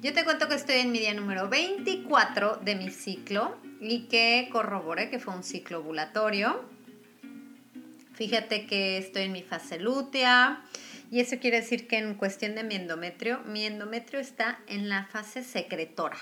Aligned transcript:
Yo 0.00 0.14
te 0.14 0.24
cuento 0.24 0.48
que 0.48 0.54
estoy 0.54 0.76
en 0.76 0.92
mi 0.92 1.00
día 1.00 1.12
número 1.12 1.48
24 1.48 2.58
de 2.58 2.76
mi 2.76 2.88
ciclo 2.88 3.58
y 3.80 4.02
que 4.02 4.48
corroboré 4.52 5.10
que 5.10 5.18
fue 5.18 5.34
un 5.34 5.42
ciclo 5.42 5.80
ovulatorio. 5.80 6.64
Fíjate 8.14 8.66
que 8.66 8.98
estoy 8.98 9.24
en 9.24 9.32
mi 9.32 9.42
fase 9.42 9.80
lútea 9.80 10.62
y 11.10 11.18
eso 11.18 11.40
quiere 11.40 11.62
decir 11.62 11.88
que 11.88 11.98
en 11.98 12.14
cuestión 12.14 12.54
de 12.54 12.62
mi 12.62 12.76
endometrio, 12.76 13.40
mi 13.40 13.66
endometrio 13.66 14.20
está 14.20 14.60
en 14.68 14.88
la 14.88 15.06
fase 15.06 15.42
secretora, 15.42 16.18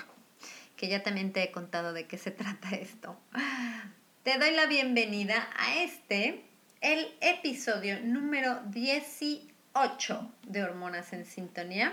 que 0.76 0.88
ya 0.88 1.02
también 1.02 1.34
te 1.34 1.42
he 1.42 1.52
contado 1.52 1.92
de 1.92 2.06
qué 2.06 2.16
se 2.16 2.30
trata 2.30 2.70
esto. 2.70 3.20
Te 4.22 4.38
doy 4.38 4.52
la 4.52 4.64
bienvenida 4.64 5.50
a 5.54 5.82
este, 5.82 6.44
el 6.80 7.14
episodio 7.20 8.00
número 8.00 8.58
18 8.70 10.32
de 10.46 10.62
Hormonas 10.62 11.12
en 11.12 11.26
Sintonía. 11.26 11.92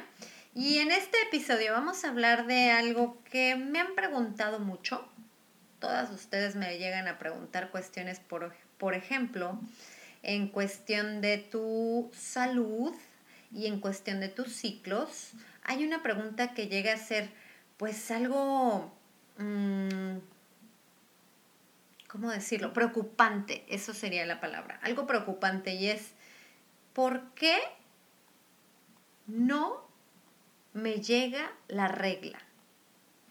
Y 0.56 0.78
en 0.78 0.92
este 0.92 1.20
episodio 1.24 1.74
vamos 1.74 2.04
a 2.04 2.10
hablar 2.10 2.46
de 2.46 2.70
algo 2.70 3.18
que 3.24 3.56
me 3.56 3.80
han 3.80 3.96
preguntado 3.96 4.60
mucho. 4.60 5.04
Todas 5.80 6.12
ustedes 6.12 6.56
me 6.56 6.78
llegan 6.78 7.08
a 7.08 7.18
preguntar 7.18 7.72
cuestiones, 7.72 8.20
por, 8.20 8.54
por 8.78 8.94
ejemplo, 8.94 9.60
en 10.22 10.48
cuestión 10.48 11.22
de 11.22 11.40
tu 11.40 12.12
salud 12.14 12.94
y 13.52 13.66
en 13.66 13.80
cuestión 13.80 14.20
de 14.20 14.30
tus 14.30 14.54
ciclos. 14.54 15.32
Hay 15.64 15.84
una 15.84 16.04
pregunta 16.04 16.54
que 16.54 16.68
llega 16.68 16.94
a 16.94 16.98
ser 16.98 17.32
pues 17.78 18.12
algo, 18.12 18.94
mm, 19.40 20.18
¿cómo 22.08 22.30
decirlo? 22.30 22.74
Preocupante, 22.74 23.66
eso 23.70 23.96
sería 23.96 24.24
la 24.28 24.40
palabra. 24.40 24.80
Algo 24.84 25.08
preocupante 25.08 25.74
y 25.74 25.88
es, 25.88 26.12
¿por 26.94 27.32
qué 27.34 27.58
no 29.26 29.83
me 30.74 31.02
llega 31.02 31.52
la 31.68 31.88
regla? 31.88 32.40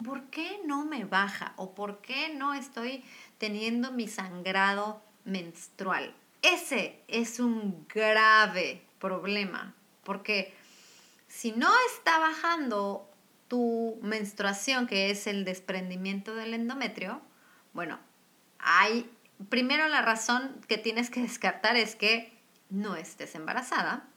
¿Por 0.05 0.25
qué 0.31 0.61
no 0.65 0.85
me 0.85 1.05
baja? 1.05 1.53
¿O 1.57 1.75
por 1.75 2.01
qué 2.01 2.34
no 2.34 2.55
estoy 2.55 3.05
teniendo 3.39 3.93
mi 3.93 4.09
sangrado 4.09 5.03
menstrual? 5.25 6.15
Ese 6.43 7.01
es 7.07 7.39
un 7.39 7.87
grave 7.89 8.83
problema, 8.99 9.75
porque 10.03 10.55
si 11.28 11.53
no 11.53 11.71
está 11.94 12.19
bajando 12.19 13.09
tu 13.47 13.99
menstruación, 14.03 14.87
que 14.87 15.11
es 15.11 15.27
el 15.27 15.45
desprendimiento 15.45 16.34
del 16.34 16.55
endometrio, 16.55 17.21
bueno, 17.75 17.99
hay, 18.59 19.09
primero 19.49 19.87
la 19.89 20.03
razón 20.03 20.61
que 20.69 20.78
tienes 20.78 21.11
que 21.11 21.22
descartar 21.22 21.77
es 21.77 21.95
que 21.95 22.33
no 22.71 22.97
estés 22.97 23.34
embarazada, 23.34 24.09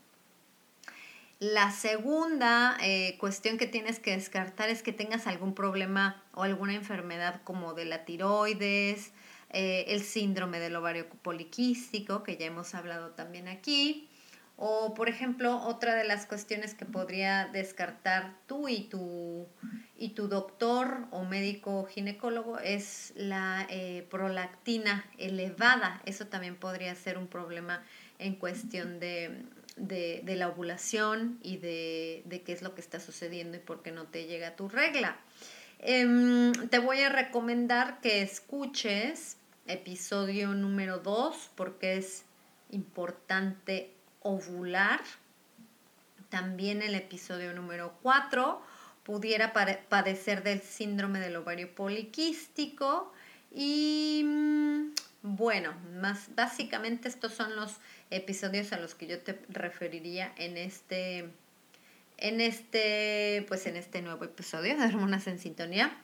la 1.39 1.71
segunda 1.71 2.77
eh, 2.81 3.17
cuestión 3.19 3.57
que 3.57 3.67
tienes 3.67 3.99
que 3.99 4.11
descartar 4.11 4.69
es 4.69 4.81
que 4.81 4.93
tengas 4.93 5.27
algún 5.27 5.53
problema 5.53 6.23
o 6.33 6.43
alguna 6.43 6.75
enfermedad 6.75 7.41
como 7.43 7.73
de 7.73 7.85
la 7.85 8.05
tiroides, 8.05 9.11
eh, 9.49 9.85
el 9.89 10.01
síndrome 10.01 10.59
del 10.59 10.75
ovario 10.75 11.09
poliquístico, 11.21 12.23
que 12.23 12.37
ya 12.37 12.45
hemos 12.45 12.73
hablado 12.73 13.11
también 13.11 13.47
aquí. 13.47 14.09
O, 14.57 14.93
por 14.93 15.09
ejemplo, 15.09 15.61
otra 15.63 15.95
de 15.95 16.05
las 16.05 16.25
cuestiones 16.25 16.73
que 16.73 16.85
podría 16.85 17.47
descartar 17.47 18.37
tú 18.47 18.69
y 18.69 18.83
tu, 18.83 19.45
y 19.97 20.09
tu 20.09 20.29
doctor 20.29 21.07
o 21.11 21.25
médico 21.25 21.85
ginecólogo 21.85 22.59
es 22.59 23.11
la 23.17 23.67
eh, 23.69 24.07
prolactina 24.09 25.05
elevada. 25.17 26.01
Eso 26.05 26.27
también 26.27 26.55
podría 26.55 26.95
ser 26.95 27.17
un 27.17 27.27
problema 27.27 27.83
en 28.17 28.35
cuestión 28.35 29.01
de, 29.01 29.43
de, 29.75 30.23
la 30.35 30.49
ovulación 30.49 31.39
y 31.41 31.57
de, 31.57 32.43
qué 32.45 32.53
es 32.53 32.61
lo 32.61 32.75
que 32.75 32.81
está 32.81 32.99
sucediendo 32.99 33.57
y 33.57 33.59
por 33.59 33.81
qué 33.81 33.91
no 33.91 34.05
te 34.05 34.25
llega 34.25 34.55
tu 34.55 34.69
regla. 34.69 35.17
Em, 35.79 36.53
te 36.69 36.79
voy 36.79 37.01
a 37.01 37.09
recomendar 37.09 37.99
que 38.01 38.21
escuches 38.21 39.37
episodio 39.67 40.53
número 40.53 40.99
2 40.99 41.51
porque 41.55 41.97
es 41.97 42.23
importante 42.71 43.91
ovular. 44.21 45.01
También 46.29 46.81
el 46.81 46.95
episodio 46.95 47.53
número 47.53 47.97
4 48.01 48.61
pudiera 49.03 49.53
padecer 49.53 50.41
del 50.43 50.61
síndrome 50.61 51.19
del 51.19 51.35
ovario 51.35 51.73
poliquístico 51.75 53.13
y 53.51 54.23
mm, 54.25 54.89
bueno, 55.21 55.73
más 55.99 56.35
básicamente 56.35 57.07
estos 57.07 57.33
son 57.33 57.55
los 57.55 57.77
episodios 58.11 58.71
a 58.73 58.77
los 58.77 58.95
que 58.95 59.07
yo 59.07 59.19
te 59.19 59.39
referiría 59.49 60.33
en 60.37 60.57
este, 60.57 61.29
en 62.17 62.41
este, 62.41 63.45
pues 63.47 63.65
en 63.67 63.75
este 63.75 64.01
nuevo 64.01 64.25
episodio 64.25 64.77
de 64.77 64.85
Hormonas 64.85 65.27
en 65.27 65.39
Sintonía. 65.39 65.97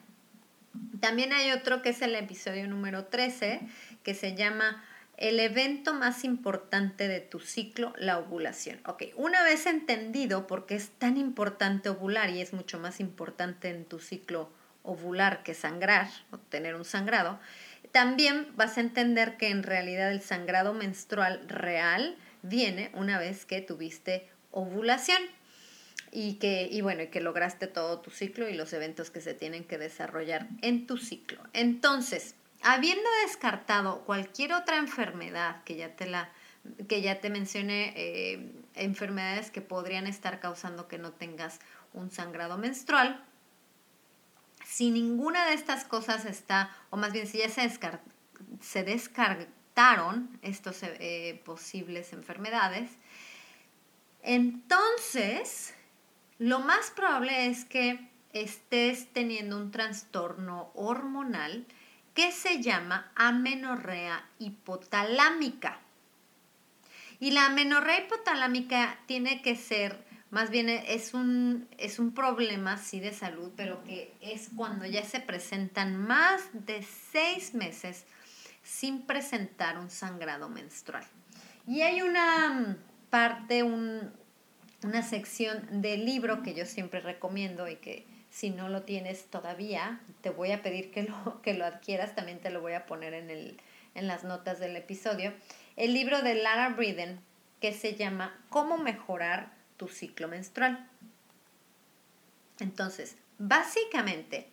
También 1.00 1.34
hay 1.34 1.52
otro 1.52 1.82
que 1.82 1.90
es 1.90 2.02
el 2.02 2.16
episodio 2.16 2.68
número 2.68 3.06
13, 3.06 3.62
que 4.04 4.14
se 4.14 4.36
llama 4.36 4.84
El 5.18 5.40
evento 5.40 5.94
más 5.94 6.24
importante 6.24 7.08
de 7.08 7.20
tu 7.20 7.40
ciclo, 7.40 7.94
la 7.98 8.18
ovulación. 8.18 8.80
Ok, 8.86 9.04
una 9.16 9.44
vez 9.44 9.66
entendido 9.66 10.48
por 10.48 10.66
qué 10.66 10.76
es 10.76 10.90
tan 10.90 11.18
importante 11.18 11.90
ovular 11.90 12.30
y 12.30 12.42
es 12.42 12.54
mucho 12.54 12.80
más 12.80 13.00
importante 13.00 13.70
en 13.70 13.86
tu 13.86 14.00
ciclo 14.00 14.50
ovular 14.84 15.44
que 15.44 15.54
sangrar 15.54 16.10
o 16.32 16.38
tener 16.38 16.76
un 16.76 16.86
sangrado, 16.86 17.40
también 17.92 18.48
vas 18.56 18.78
a 18.78 18.82
entender 18.82 19.38
que 19.38 19.50
en 19.50 19.64
realidad 19.64 20.12
el 20.12 20.22
sangrado 20.22 20.74
menstrual 20.74 21.48
real 21.48 22.18
viene 22.42 22.92
una 22.94 23.20
vez 23.20 23.46
que 23.46 23.62
tuviste 23.62 24.30
ovulación 24.52 25.22
y 26.12 26.36
que 26.36 26.68
y 26.70 26.82
bueno, 26.82 27.04
y 27.04 27.08
que 27.08 27.22
lograste 27.22 27.68
todo 27.68 28.00
tu 28.00 28.12
ciclo 28.12 28.50
y 28.50 28.54
los 28.54 28.74
eventos 28.74 29.10
que 29.10 29.22
se 29.22 29.34
tienen 29.34 29.64
que 29.64 29.78
desarrollar 29.78 30.48
en 30.62 30.88
tu 30.88 30.98
ciclo. 30.98 31.42
Entonces, 31.54 32.36
habiendo 32.62 33.10
descartado 33.26 34.02
cualquier 34.06 34.54
otra 34.54 34.78
enfermedad 34.78 35.64
que 35.64 35.76
ya 35.76 35.96
te 35.96 36.06
la 36.06 36.30
que 36.88 37.02
ya 37.02 37.20
te 37.20 37.30
mencioné 37.30 37.94
eh, 37.96 38.52
enfermedades 38.76 39.50
que 39.50 39.62
podrían 39.62 40.06
estar 40.06 40.40
causando 40.40 40.88
que 40.88 41.00
no 41.00 41.12
tengas 41.12 41.60
un 41.94 42.12
sangrado 42.12 42.58
menstrual, 42.58 43.24
si 44.72 44.90
ninguna 44.90 45.46
de 45.48 45.54
estas 45.54 45.84
cosas 45.84 46.24
está, 46.24 46.74
o 46.92 46.98
más 46.98 47.12
bien 47.12 47.28
si 47.28 47.40
ya 47.40 47.50
se, 47.50 48.84
descartaron 48.84 50.40
estos 50.42 50.82
eh, 50.84 51.42
posibles 51.44 52.14
enfermedades, 52.14 52.90
entonces 54.24 55.74
lo 56.40 56.60
más 56.60 56.90
probable 56.92 57.48
es 57.48 57.66
que 57.66 58.00
estés 58.32 59.12
teniendo 59.12 59.58
un 59.58 59.72
trastorno 59.72 60.72
hormonal 60.74 61.66
que 62.14 62.32
se 62.32 62.62
llama 62.62 63.12
amenorrea 63.16 64.26
hipotalámica. 64.40 65.82
Y 67.20 67.32
la 67.32 67.48
amenorrea 67.48 68.06
hipotalámica 68.06 69.00
tiene 69.06 69.42
que 69.42 69.58
ser 69.58 70.11
más 70.32 70.50
bien 70.50 70.70
es 70.70 71.14
un, 71.14 71.68
es 71.78 72.00
un 72.00 72.14
problema, 72.14 72.78
sí, 72.78 73.02
de 73.02 73.14
salud, 73.14 73.52
pero 73.56 73.84
que 73.84 74.14
es 74.22 74.50
cuando 74.56 74.86
ya 74.86 75.04
se 75.04 75.20
presentan 75.20 75.98
más 75.98 76.42
de 76.54 76.84
seis 76.84 77.54
meses 77.54 78.06
sin 78.64 79.02
presentar 79.06 79.78
un 79.78 79.90
sangrado 79.90 80.48
menstrual. 80.48 81.04
Y 81.68 81.82
hay 81.82 82.02
una 82.02 82.78
parte, 83.10 83.64
una 83.64 85.04
sección 85.04 85.82
del 85.82 86.06
libro 86.06 86.42
que 86.44 86.54
yo 86.54 86.66
siempre 86.66 87.02
recomiendo 87.02 87.68
y 87.68 87.76
que 87.76 88.08
si 88.30 88.52
no 88.52 88.70
lo 88.70 88.84
tienes 88.84 89.26
todavía, 89.26 90.00
te 90.22 90.30
voy 90.30 90.54
a 90.54 90.64
pedir 90.64 90.92
que 90.92 91.04
lo, 91.04 91.42
que 91.44 91.54
lo 91.54 91.66
adquieras, 91.66 92.16
también 92.16 92.40
te 92.40 92.50
lo 92.50 92.62
voy 92.62 92.74
a 92.74 92.86
poner 92.86 93.14
en, 93.14 93.30
el, 93.30 93.60
en 93.96 94.08
las 94.08 94.24
notas 94.24 94.60
del 94.60 94.78
episodio, 94.78 95.34
el 95.76 95.94
libro 95.94 96.22
de 96.22 96.36
Lara 96.36 96.70
Briden 96.70 97.20
que 97.60 97.74
se 97.74 97.96
llama 97.96 98.34
Cómo 98.50 98.78
mejorar 98.78 99.61
tu 99.82 99.88
ciclo 99.88 100.28
menstrual. 100.28 100.88
Entonces, 102.60 103.18
básicamente, 103.40 104.48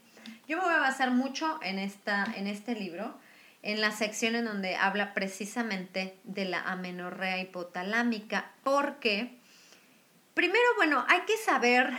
yo 0.49 0.57
me 0.57 0.65
voy 0.65 0.73
a 0.73 0.79
basar 0.79 1.11
mucho 1.11 1.61
en, 1.63 1.79
esta, 1.79 2.25
en 2.35 2.47
este 2.47 2.75
libro, 2.75 3.15
en 3.61 3.83
la 3.83 3.91
sección 3.91 4.37
en 4.37 4.47
donde 4.47 4.77
habla 4.77 5.13
precisamente 5.13 6.19
de 6.25 6.47
la 6.47 6.63
amenorrea 6.63 7.43
hipotalámica, 7.43 8.53
porque 8.65 9.39
primero, 10.33 10.65
bueno, 10.79 11.05
hay 11.09 11.21
que 11.27 11.37
saber, 11.37 11.91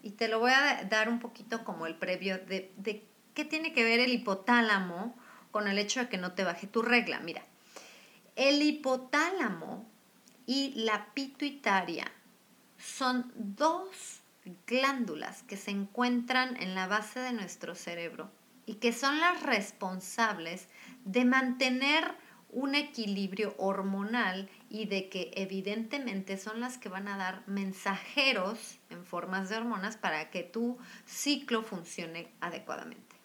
y 0.00 0.10
te 0.10 0.28
lo 0.28 0.38
voy 0.38 0.52
a 0.52 0.84
dar 0.84 1.08
un 1.08 1.18
poquito 1.18 1.64
como 1.64 1.88
el 1.88 1.96
previo, 1.96 2.38
de, 2.38 2.72
de 2.76 3.02
qué 3.34 3.44
tiene 3.44 3.72
que 3.72 3.82
ver 3.82 3.98
el 3.98 4.12
hipotálamo 4.12 5.18
con 5.50 5.66
el 5.66 5.80
hecho 5.80 5.98
de 5.98 6.08
que 6.08 6.16
no 6.16 6.34
te 6.34 6.44
baje 6.44 6.68
tu 6.68 6.80
regla. 6.80 7.18
Mira, 7.18 7.42
el 8.36 8.62
hipotálamo 8.62 9.90
y 10.46 10.74
la 10.76 11.12
pituitaria 11.12 12.04
son 12.82 13.32
dos 13.36 14.20
glándulas 14.66 15.44
que 15.44 15.56
se 15.56 15.70
encuentran 15.70 16.60
en 16.60 16.74
la 16.74 16.88
base 16.88 17.20
de 17.20 17.32
nuestro 17.32 17.74
cerebro 17.74 18.30
y 18.66 18.74
que 18.74 18.92
son 18.92 19.20
las 19.20 19.42
responsables 19.42 20.68
de 21.04 21.24
mantener 21.24 22.14
un 22.50 22.74
equilibrio 22.74 23.54
hormonal 23.56 24.50
y 24.68 24.86
de 24.86 25.08
que 25.08 25.30
evidentemente 25.34 26.36
son 26.36 26.60
las 26.60 26.76
que 26.76 26.88
van 26.88 27.08
a 27.08 27.16
dar 27.16 27.42
mensajeros 27.46 28.78
en 28.90 29.06
formas 29.06 29.48
de 29.48 29.56
hormonas 29.56 29.96
para 29.96 30.30
que 30.30 30.42
tu 30.42 30.76
ciclo 31.06 31.62
funcione 31.62 32.32
adecuadamente. 32.40 33.16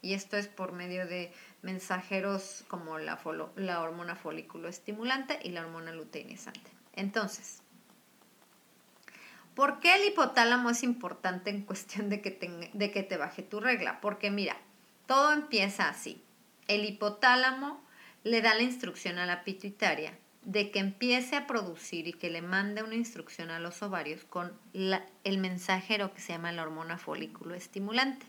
Y 0.00 0.14
esto 0.14 0.38
es 0.38 0.48
por 0.48 0.72
medio 0.72 1.06
de 1.06 1.30
mensajeros 1.60 2.64
como 2.68 2.98
la, 2.98 3.20
la 3.56 3.82
hormona 3.82 4.16
folículo 4.16 4.68
estimulante 4.68 5.38
y 5.42 5.50
la 5.50 5.60
hormona 5.60 5.92
luteinizante. 5.92 6.70
Entonces, 6.94 7.62
¿Por 9.58 9.80
qué 9.80 9.96
el 9.96 10.04
hipotálamo 10.04 10.70
es 10.70 10.84
importante 10.84 11.50
en 11.50 11.62
cuestión 11.62 12.08
de 12.10 12.20
que, 12.20 12.30
te, 12.30 12.70
de 12.72 12.92
que 12.92 13.02
te 13.02 13.16
baje 13.16 13.42
tu 13.42 13.58
regla? 13.58 14.00
Porque 14.00 14.30
mira, 14.30 14.56
todo 15.06 15.32
empieza 15.32 15.88
así. 15.88 16.22
El 16.68 16.84
hipotálamo 16.84 17.82
le 18.22 18.40
da 18.40 18.54
la 18.54 18.62
instrucción 18.62 19.18
a 19.18 19.26
la 19.26 19.42
pituitaria 19.42 20.16
de 20.42 20.70
que 20.70 20.78
empiece 20.78 21.34
a 21.34 21.48
producir 21.48 22.06
y 22.06 22.12
que 22.12 22.30
le 22.30 22.40
mande 22.40 22.84
una 22.84 22.94
instrucción 22.94 23.50
a 23.50 23.58
los 23.58 23.82
ovarios 23.82 24.22
con 24.22 24.56
el 24.72 25.38
mensajero 25.38 26.14
que 26.14 26.20
se 26.20 26.34
llama 26.34 26.52
la 26.52 26.62
hormona 26.62 26.96
folículo 26.96 27.56
estimulante. 27.56 28.26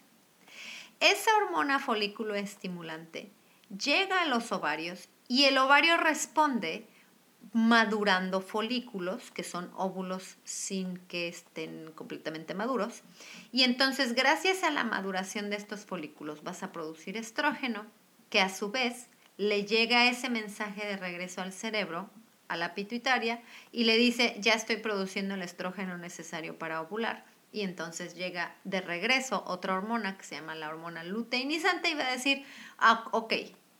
Esa 1.00 1.30
hormona 1.38 1.78
folículo 1.78 2.34
estimulante 2.34 3.30
llega 3.70 4.24
a 4.24 4.26
los 4.26 4.52
ovarios 4.52 5.10
y 5.28 5.44
el 5.44 5.60
ovario 5.60 5.96
responde 5.98 6.88
madurando 7.54 8.42
folículos, 8.42 9.32
que 9.32 9.44
son 9.44 9.72
óvulos 9.76 10.38
sin 10.44 10.98
que 11.08 11.28
estén 11.28 11.92
completamente 11.94 12.54
maduros. 12.54 13.02
Y 13.52 13.64
entonces, 13.64 14.14
gracias 14.14 14.64
a 14.64 14.70
la 14.70 14.84
maduración 14.84 15.50
de 15.50 15.56
estos 15.56 15.82
folículos, 15.82 16.44
vas 16.44 16.64
a 16.64 16.72
producir 16.72 17.18
estrógeno, 17.18 17.86
que 18.30 18.42
a 18.42 18.50
su 18.50 18.72
vez 18.72 19.08
le 19.38 19.66
llega 19.66 20.10
ese 20.10 20.30
mensaje 20.30 20.86
de 20.86 20.98
regreso 20.98 21.42
al 21.42 21.54
cerebro, 21.54 22.10
a 22.48 22.58
la 22.58 22.76
pituitaria, 22.76 23.42
y 23.72 23.86
le 23.86 23.98
dice, 23.98 24.36
ya 24.40 24.54
estoy 24.54 24.78
produciendo 24.78 25.36
el 25.36 25.42
estrógeno 25.42 25.98
necesario 25.98 26.58
para 26.60 26.82
ovular. 26.82 27.26
Y 27.52 27.62
entonces 27.62 28.14
llega 28.14 28.56
de 28.64 28.82
regreso 28.82 29.44
otra 29.48 29.74
hormona 29.74 30.18
que 30.18 30.24
se 30.24 30.36
llama 30.36 30.54
la 30.54 30.70
hormona 30.70 31.04
luteinizante 31.04 31.90
y 31.90 31.96
va 31.96 32.06
a 32.06 32.12
decir, 32.12 32.46
ah, 32.78 33.08
ok, 33.12 33.34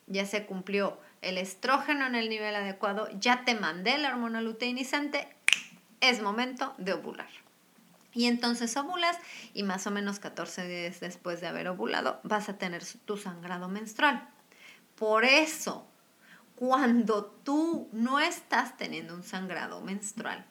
ya 0.08 0.26
se 0.26 0.46
cumplió 0.48 1.00
el 1.22 1.38
estrógeno 1.38 2.06
en 2.06 2.16
el 2.16 2.30
nivel 2.30 2.56
adecuado, 2.56 3.08
ya 3.20 3.44
te 3.46 3.56
mandé 3.56 3.98
la 3.98 4.10
hormona 4.10 4.42
luteinizante, 4.42 5.28
es 6.02 6.22
momento 6.22 6.74
de 6.78 6.94
ovular. 6.94 7.30
Y 8.14 8.26
entonces 8.26 8.76
ovulas 8.76 9.18
y 9.54 9.64
más 9.64 9.86
o 9.88 9.92
menos 9.92 10.20
14 10.20 10.68
días 10.68 11.00
después 11.00 11.42
de 11.42 11.48
haber 11.48 11.68
ovulado 11.68 12.20
vas 12.24 12.50
a 12.50 12.58
tener 12.58 12.84
tu 13.06 13.18
sangrado 13.18 13.70
menstrual. 13.70 14.28
Por 14.96 15.26
eso, 15.26 15.88
cuando 16.56 17.26
tú 17.26 17.88
no 17.92 18.20
estás 18.20 18.78
teniendo 18.78 19.14
un 19.14 19.24
sangrado 19.24 19.82
menstrual, 19.82 20.46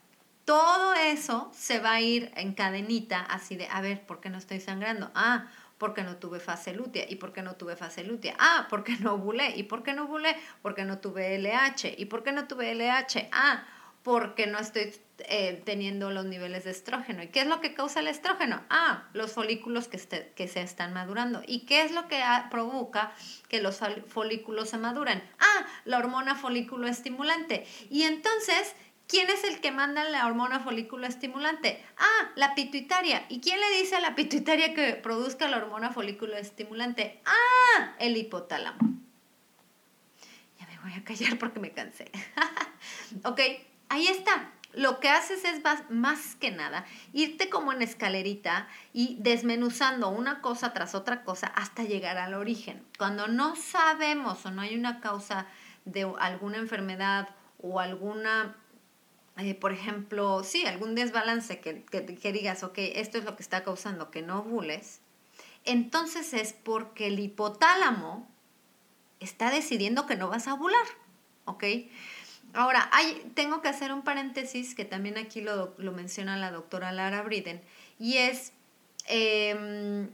todo 0.45 0.95
eso 0.95 1.51
se 1.55 1.79
va 1.79 1.93
a 1.93 2.01
ir 2.01 2.33
en 2.37 2.55
cadenita 2.55 3.21
así 3.21 3.57
de, 3.57 3.67
a 3.69 3.83
ver, 3.83 4.07
¿por 4.07 4.21
qué 4.21 4.31
no 4.31 4.39
estoy 4.39 4.61
sangrando? 4.61 5.11
Ah, 5.15 5.49
porque 5.79 6.03
no 6.03 6.17
tuve 6.17 6.41
fase 6.41 6.75
lútea. 6.75 7.05
¿Y 7.09 7.17
por 7.17 7.33
qué 7.33 7.43
no 7.43 7.55
tuve 7.55 7.77
fase 7.77 8.05
lútea? 8.05 8.35
Ah, 8.39 8.67
porque 8.69 8.97
no 9.01 9.15
ovulé. 9.15 9.57
¿Y 9.57 9.63
por 9.63 9.83
qué 9.83 9.95
no 9.95 10.05
ovulé? 10.05 10.37
Porque 10.61 10.85
no 10.85 10.99
tuve 10.99 11.39
LH. 11.39 11.95
¿Y 11.97 12.07
por 12.07 12.23
qué 12.23 12.33
no 12.33 12.47
tuve 12.47 12.75
LH? 12.75 13.29
Ah, 13.33 13.65
porque 14.03 14.47
no 14.47 14.59
estoy 14.59 14.95
eh, 15.19 15.63
teniendo 15.65 16.11
los 16.11 16.25
niveles 16.25 16.65
de 16.65 16.71
estrógeno. 16.71 17.23
¿Y 17.23 17.29
qué 17.29 17.41
es 17.41 17.47
lo 17.47 17.61
que 17.61 17.75
causa 17.75 18.01
el 18.01 18.09
estrógeno? 18.09 18.63
Ah, 18.71 19.09
los 19.13 19.33
folículos 19.33 19.89
que, 19.89 19.97
este, 19.97 20.33
que 20.35 20.49
se 20.49 20.63
están 20.63 20.93
madurando. 20.93 21.43
¿Y 21.47 21.67
qué 21.67 21.83
es 21.83 21.93
lo 21.93 22.09
que 22.09 22.23
provoca 22.51 23.13
que 23.49 23.61
los 23.61 23.81
folículos 24.07 24.71
se 24.71 24.79
maduran? 24.79 25.23
Ah, 25.39 25.67
la 25.85 25.99
hormona 25.99 26.37
folículo 26.37 26.87
estimulante. 26.87 27.67
Y 27.91 28.05
entonces 28.05 28.75
¿Quién 29.09 29.31
es 29.31 29.43
el 29.45 29.61
que 29.63 29.73
manda 29.73 30.05
la 30.05 30.27
hormona 30.27 30.61
folículo 30.61 31.07
estimulante? 31.07 31.83
Ah, 31.97 32.31
la 32.37 32.55
pituitaria. 32.55 33.25
¿Y 33.31 33.41
quién 33.41 33.59
le 33.59 33.79
dice 33.79 33.97
a 33.97 34.01
la 34.01 34.15
pituitaria 34.15 34.75
que 34.75 34.93
produzca 34.93 35.49
la 35.49 35.57
hormona 35.57 35.91
folículo 35.91 36.37
estimulante? 36.37 37.19
Ah, 37.25 37.95
el 38.01 38.19
hipotálamo. 38.19 38.79
Ya 40.61 40.67
me 40.67 40.79
voy 40.81 40.93
a 40.93 41.03
callar 41.05 41.39
porque 41.39 41.59
me 41.59 41.73
cansé. 41.73 42.13
ok, 43.25 43.41
ahí 43.89 44.09
está. 44.09 44.53
Lo 44.75 45.01
que 45.01 45.09
haces 45.09 45.43
es 45.45 45.63
más, 45.89 46.37
que 46.37 46.51
nada 46.51 46.85
irte 47.15 47.49
como 47.49 47.73
en 47.73 47.81
escalerita 47.81 48.69
y 48.93 49.17
desmenuzando 49.21 50.11
una 50.11 50.43
cosa 50.43 50.75
tras 50.75 50.95
otra 50.95 51.25
cosa 51.25 51.47
hasta 51.47 51.83
llegar 51.83 52.19
al 52.19 52.35
origen. 52.35 52.85
Cuando 52.99 53.27
no 53.27 53.57
sabemos 53.57 54.45
o 54.45 54.51
no 54.51 54.61
hay 54.61 54.77
una 54.77 55.01
causa 55.01 55.47
de 55.87 56.07
alguna 56.21 56.59
enfermedad 56.59 57.31
o 57.63 57.81
alguna 57.81 58.55
eh, 59.39 59.55
por 59.55 59.73
ejemplo, 59.73 60.43
sí, 60.43 60.67
algún 60.67 60.97
desbalance 60.97 61.61
que, 61.61 61.85
que, 61.85 62.33
digas, 62.33 62.65
ok, 62.65 62.77
esto 62.77 63.19
es 63.19 63.25
lo 63.25 63.37
que 63.37 63.43
está 63.43 63.63
causando 63.63 64.11
que 64.11 64.21
no 64.21 64.41
ovules, 64.41 65.01
entonces 65.65 66.35
es 66.35 66.53
porque 66.53 67.07
el 67.07 67.21
hipotálamo 67.21 68.29
está 69.21 69.51
decidiendo 69.51 70.07
que 70.07 70.17
no 70.17 70.29
vas 70.29 70.49
a 70.49 70.55
ovular, 70.55 70.87
¿ok? 71.45 71.65
Ahora, 72.53 72.89
hay, 72.93 73.31
tengo 73.35 73.63
que 73.63 73.69
hacer 73.69 73.93
un 73.93 74.03
paréntesis 74.03 74.75
que 74.75 74.85
también 74.85 75.19
aquí 75.19 75.41
lo, 75.41 75.73
lo 75.79 75.93
menciona 75.93 76.37
la 76.37 76.51
doctora 76.51 76.91
Lara 76.91 77.23
Briden, 77.23 77.63
y 78.01 78.17
es 78.17 78.53
em, 79.07 80.09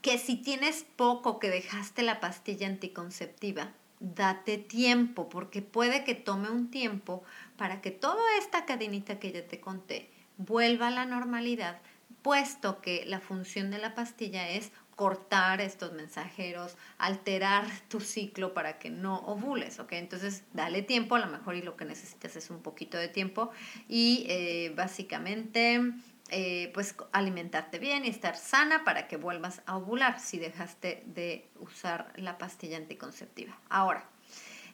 que 0.00 0.18
si 0.18 0.36
tienes 0.36 0.86
poco 0.94 1.40
que 1.40 1.50
dejaste 1.50 2.02
la 2.02 2.20
pastilla 2.20 2.68
anticonceptiva, 2.68 3.72
date 4.00 4.58
tiempo, 4.58 5.28
porque 5.28 5.62
puede 5.62 6.04
que 6.04 6.14
tome 6.14 6.50
un 6.50 6.70
tiempo 6.70 7.22
para 7.56 7.80
que 7.80 7.90
toda 7.90 8.22
esta 8.38 8.66
cadenita 8.66 9.18
que 9.18 9.32
ya 9.32 9.46
te 9.46 9.60
conté 9.60 10.10
vuelva 10.38 10.88
a 10.88 10.90
la 10.90 11.06
normalidad, 11.06 11.80
puesto 12.22 12.80
que 12.80 13.04
la 13.06 13.20
función 13.20 13.70
de 13.70 13.78
la 13.78 13.94
pastilla 13.94 14.50
es 14.50 14.72
cortar 14.96 15.60
estos 15.60 15.92
mensajeros, 15.92 16.76
alterar 16.98 17.66
tu 17.88 18.00
ciclo 18.00 18.54
para 18.54 18.78
que 18.78 18.90
no 18.90 19.18
ovules, 19.20 19.78
¿ok? 19.78 19.92
Entonces, 19.92 20.42
dale 20.54 20.82
tiempo, 20.82 21.14
a 21.14 21.18
lo 21.18 21.26
mejor 21.26 21.54
y 21.54 21.62
lo 21.62 21.76
que 21.76 21.84
necesitas 21.84 22.34
es 22.34 22.50
un 22.50 22.62
poquito 22.62 22.96
de 22.96 23.08
tiempo 23.08 23.50
y 23.88 24.24
eh, 24.28 24.72
básicamente, 24.74 25.92
eh, 26.30 26.70
pues 26.74 26.96
alimentarte 27.12 27.78
bien 27.78 28.04
y 28.04 28.08
estar 28.08 28.36
sana 28.36 28.82
para 28.84 29.06
que 29.06 29.16
vuelvas 29.16 29.62
a 29.66 29.76
ovular 29.76 30.18
si 30.18 30.38
dejaste 30.38 31.04
de 31.06 31.48
usar 31.60 32.12
la 32.16 32.36
pastilla 32.36 32.76
anticonceptiva. 32.78 33.56
Ahora, 33.68 34.08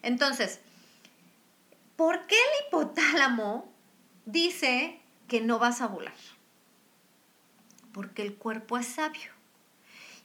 entonces, 0.02 0.60
¿por 1.96 2.26
qué 2.26 2.36
el 2.36 2.66
hipotálamo 2.66 3.70
dice 4.24 4.98
que 5.28 5.42
no 5.42 5.58
vas 5.58 5.82
a 5.82 5.86
ovular? 5.86 6.14
Porque 7.92 8.22
el 8.22 8.34
cuerpo 8.36 8.78
es 8.78 8.86
sabio. 8.86 9.30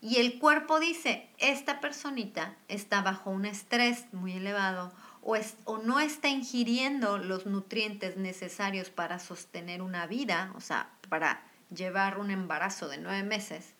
Y 0.01 0.17
el 0.17 0.39
cuerpo 0.39 0.79
dice, 0.79 1.27
esta 1.39 1.81
personita 1.81 2.55
está 2.67 3.01
bajo 3.01 3.31
un 3.31 3.46
estrés 3.46 4.05
muy 4.13 4.34
elevado 4.34 4.93
o, 5.27 5.36
o, 5.65 5.77
no 5.79 6.00
está 6.00 6.29
ingiriendo 6.29 7.17
los 7.17 7.46
nutrientes 7.46 8.15
necesarios 8.15 8.89
para 8.89 9.19
sostener 9.19 9.81
una 9.81 10.07
vida, 10.07 10.53
o 10.55 10.62
sea, 10.62 10.89
para 11.10 11.43
llevar 11.75 12.17
un 12.17 12.31
embarazo 12.31 12.88
de 12.88 12.98
nueve 12.98 13.24
meses, 13.24 13.74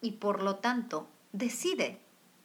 y 0.00 0.12
por 0.12 0.42
lo 0.42 0.56
tanto 0.56 1.08
decide. 1.32 2.00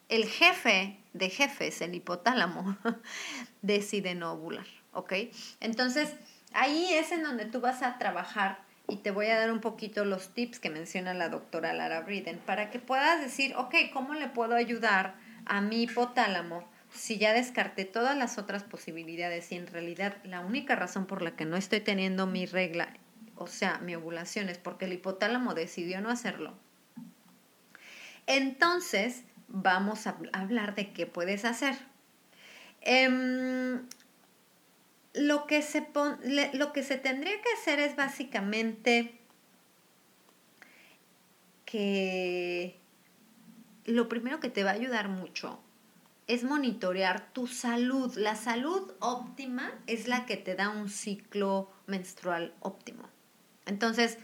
El 0.08 0.26
jefe 0.26 1.00
de 1.14 1.30
jefes, 1.30 1.80
el 1.80 1.94
hipotálamo, 1.94 2.76
decide 3.62 4.14
no 4.14 4.32
ovular. 4.32 4.66
¿ok? 4.94 5.12
Entonces, 5.60 6.14
ahí 6.52 6.92
es 6.92 7.12
en 7.12 7.22
donde 7.22 7.44
tú 7.44 7.60
vas 7.60 7.82
a 7.82 7.98
trabajar 7.98 8.62
y 8.88 8.96
te 8.96 9.10
voy 9.10 9.26
a 9.26 9.38
dar 9.38 9.50
un 9.50 9.60
poquito 9.60 10.04
los 10.04 10.32
tips 10.34 10.60
que 10.60 10.70
menciona 10.70 11.14
la 11.14 11.28
doctora 11.28 11.72
Lara 11.72 12.00
Briden 12.00 12.38
para 12.38 12.70
que 12.70 12.78
puedas 12.78 13.20
decir, 13.20 13.54
ok, 13.56 13.74
¿cómo 13.92 14.14
le 14.14 14.28
puedo 14.28 14.54
ayudar 14.54 15.14
a 15.46 15.60
mi 15.60 15.82
hipotálamo 15.82 16.64
si 16.94 17.18
ya 17.18 17.32
descarté 17.32 17.84
todas 17.84 18.16
las 18.16 18.38
otras 18.38 18.62
posibilidades 18.62 19.50
y 19.52 19.56
en 19.56 19.66
realidad 19.66 20.16
la 20.24 20.40
única 20.40 20.76
razón 20.76 21.06
por 21.06 21.22
la 21.22 21.36
que 21.36 21.44
no 21.44 21.56
estoy 21.56 21.80
teniendo 21.80 22.26
mi 22.26 22.46
regla, 22.46 22.94
o 23.34 23.46
sea, 23.46 23.78
mi 23.78 23.94
ovulación, 23.94 24.48
es 24.48 24.58
porque 24.58 24.84
el 24.84 24.92
hipotálamo 24.92 25.54
decidió 25.54 26.00
no 26.00 26.08
hacerlo? 26.08 26.54
Entonces, 28.26 29.24
vamos 29.48 30.06
a 30.06 30.16
hablar 30.32 30.74
de 30.74 30.92
qué 30.92 31.06
puedes 31.06 31.44
hacer. 31.44 31.74
Em, 32.80 33.86
lo, 35.14 35.46
que 35.46 35.62
se 35.62 35.86
lo 36.54 36.72
que 36.72 36.82
se 36.82 36.96
tendría 36.96 37.40
que 37.42 37.52
hacer 37.60 37.80
es 37.80 37.96
básicamente 37.96 39.18
que 41.64 42.78
lo 43.84 44.08
primero 44.08 44.38
que 44.38 44.48
te 44.48 44.64
va 44.64 44.70
a 44.70 44.74
ayudar 44.74 45.08
mucho 45.08 45.60
es 46.26 46.44
monitorear 46.44 47.32
tu 47.32 47.46
salud. 47.46 48.16
La 48.16 48.36
salud 48.36 48.92
óptima 49.00 49.72
es 49.86 50.08
la 50.08 50.26
que 50.26 50.36
te 50.36 50.54
da 50.54 50.70
un 50.70 50.88
ciclo 50.88 51.70
menstrual 51.86 52.54
óptimo. 52.60 53.08
Entonces, 53.66 54.18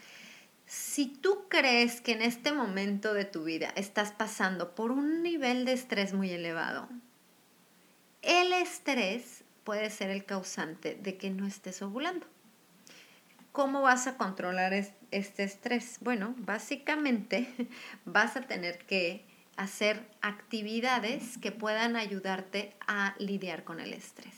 si 0.66 1.09
tú 1.09 1.49
crees 1.49 2.00
que 2.00 2.12
en 2.12 2.23
este 2.23 2.52
momento 2.52 3.12
de 3.12 3.25
tu 3.25 3.45
vida 3.45 3.73
estás 3.75 4.12
pasando 4.12 4.75
por 4.75 4.92
un 4.92 5.23
nivel 5.23 5.64
de 5.64 5.73
estrés 5.73 6.14
muy 6.14 6.30
elevado, 6.30 6.88
el 8.23 8.52
estrés 8.52 9.45
puede 9.64 9.90
ser 9.90 10.11
el 10.11 10.25
causante 10.25 10.95
de 10.95 11.16
que 11.16 11.30
no 11.30 11.47
estés 11.47 11.83
ovulando. 11.83 12.26
¿Cómo 13.52 13.83
vas 13.83 14.07
a 14.07 14.16
controlar 14.16 14.73
este 15.11 15.42
estrés? 15.42 15.99
Bueno, 16.00 16.35
básicamente 16.38 17.49
vas 18.04 18.37
a 18.37 18.42
tener 18.42 18.78
que 18.87 19.25
hacer 19.62 20.09
actividades 20.23 21.38
que 21.38 21.52
puedan 21.52 21.97
ayudarte 21.97 22.75
a 22.87 23.14
lidiar 23.19 23.64
con 23.64 23.81
el 23.81 23.93
estrés. 23.93 24.35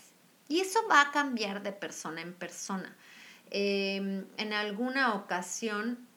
Y 0.47 0.59
eso 0.59 0.79
va 0.89 1.01
a 1.01 1.11
cambiar 1.11 1.63
de 1.63 1.71
persona 1.71 2.21
en 2.21 2.33
persona. 2.33 2.95
Em, 3.49 4.25
en 4.37 4.53
alguna 4.53 5.13
ocasión 5.13 6.07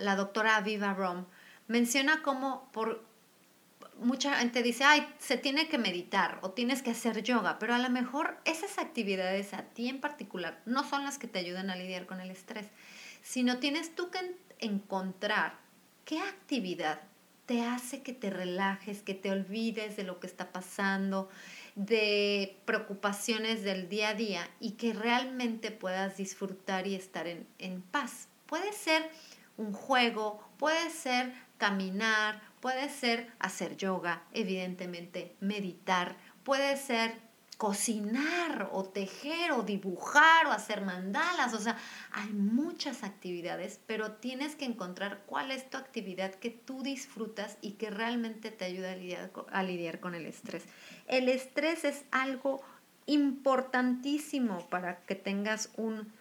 la 0.00 0.16
doctora 0.16 0.56
Aviva 0.56 0.94
Rom, 0.94 1.26
menciona 1.68 2.22
cómo 2.22 2.68
por 2.72 3.04
mucha 3.98 4.36
gente 4.36 4.62
dice, 4.62 4.84
ay, 4.84 5.06
se 5.18 5.36
tiene 5.36 5.68
que 5.68 5.78
meditar 5.78 6.38
o 6.42 6.50
tienes 6.50 6.82
que 6.82 6.90
hacer 6.90 7.22
yoga, 7.22 7.58
pero 7.58 7.74
a 7.74 7.78
lo 7.78 7.90
mejor 7.90 8.38
esas 8.44 8.78
actividades 8.78 9.54
a 9.54 9.62
ti 9.62 9.88
en 9.88 10.00
particular 10.00 10.60
no 10.64 10.82
son 10.88 11.04
las 11.04 11.18
que 11.18 11.28
te 11.28 11.38
ayudan 11.38 11.70
a 11.70 11.76
lidiar 11.76 12.06
con 12.06 12.20
el 12.20 12.30
estrés, 12.30 12.66
sino 13.22 13.58
tienes 13.58 13.94
tú 13.94 14.10
que 14.10 14.34
encontrar 14.58 15.54
qué 16.04 16.20
actividad 16.20 17.00
te 17.52 17.60
hace 17.60 18.02
que 18.02 18.14
te 18.14 18.30
relajes, 18.30 19.02
que 19.02 19.12
te 19.12 19.30
olvides 19.30 19.94
de 19.94 20.04
lo 20.04 20.20
que 20.20 20.26
está 20.26 20.52
pasando, 20.52 21.28
de 21.74 22.56
preocupaciones 22.64 23.62
del 23.62 23.90
día 23.90 24.08
a 24.08 24.14
día 24.14 24.48
y 24.58 24.70
que 24.70 24.94
realmente 24.94 25.70
puedas 25.70 26.16
disfrutar 26.16 26.86
y 26.86 26.94
estar 26.94 27.26
en, 27.26 27.46
en 27.58 27.82
paz. 27.82 28.28
Puede 28.46 28.72
ser 28.72 29.02
un 29.58 29.74
juego, 29.74 30.42
puede 30.56 30.88
ser 30.88 31.34
caminar, 31.58 32.40
puede 32.60 32.88
ser 32.88 33.30
hacer 33.38 33.76
yoga, 33.76 34.22
evidentemente 34.32 35.36
meditar, 35.40 36.16
puede 36.44 36.78
ser 36.78 37.12
cocinar 37.62 38.70
o 38.72 38.82
tejer 38.82 39.52
o 39.52 39.62
dibujar 39.62 40.48
o 40.48 40.50
hacer 40.50 40.80
mandalas, 40.80 41.54
o 41.54 41.60
sea, 41.60 41.78
hay 42.10 42.30
muchas 42.30 43.04
actividades, 43.04 43.78
pero 43.86 44.14
tienes 44.14 44.56
que 44.56 44.64
encontrar 44.64 45.22
cuál 45.26 45.52
es 45.52 45.70
tu 45.70 45.76
actividad 45.76 46.34
que 46.34 46.50
tú 46.50 46.82
disfrutas 46.82 47.58
y 47.60 47.74
que 47.74 47.88
realmente 47.90 48.50
te 48.50 48.64
ayuda 48.64 48.90
a 49.52 49.62
lidiar, 49.62 50.00
con 50.00 50.16
el 50.16 50.26
estrés. 50.26 50.64
El 51.06 51.28
estrés 51.28 51.84
es 51.84 52.02
algo 52.10 52.60
importantísimo 53.06 54.68
para 54.68 54.96
que 55.04 55.14
tengas 55.14 55.70
un 55.76 56.12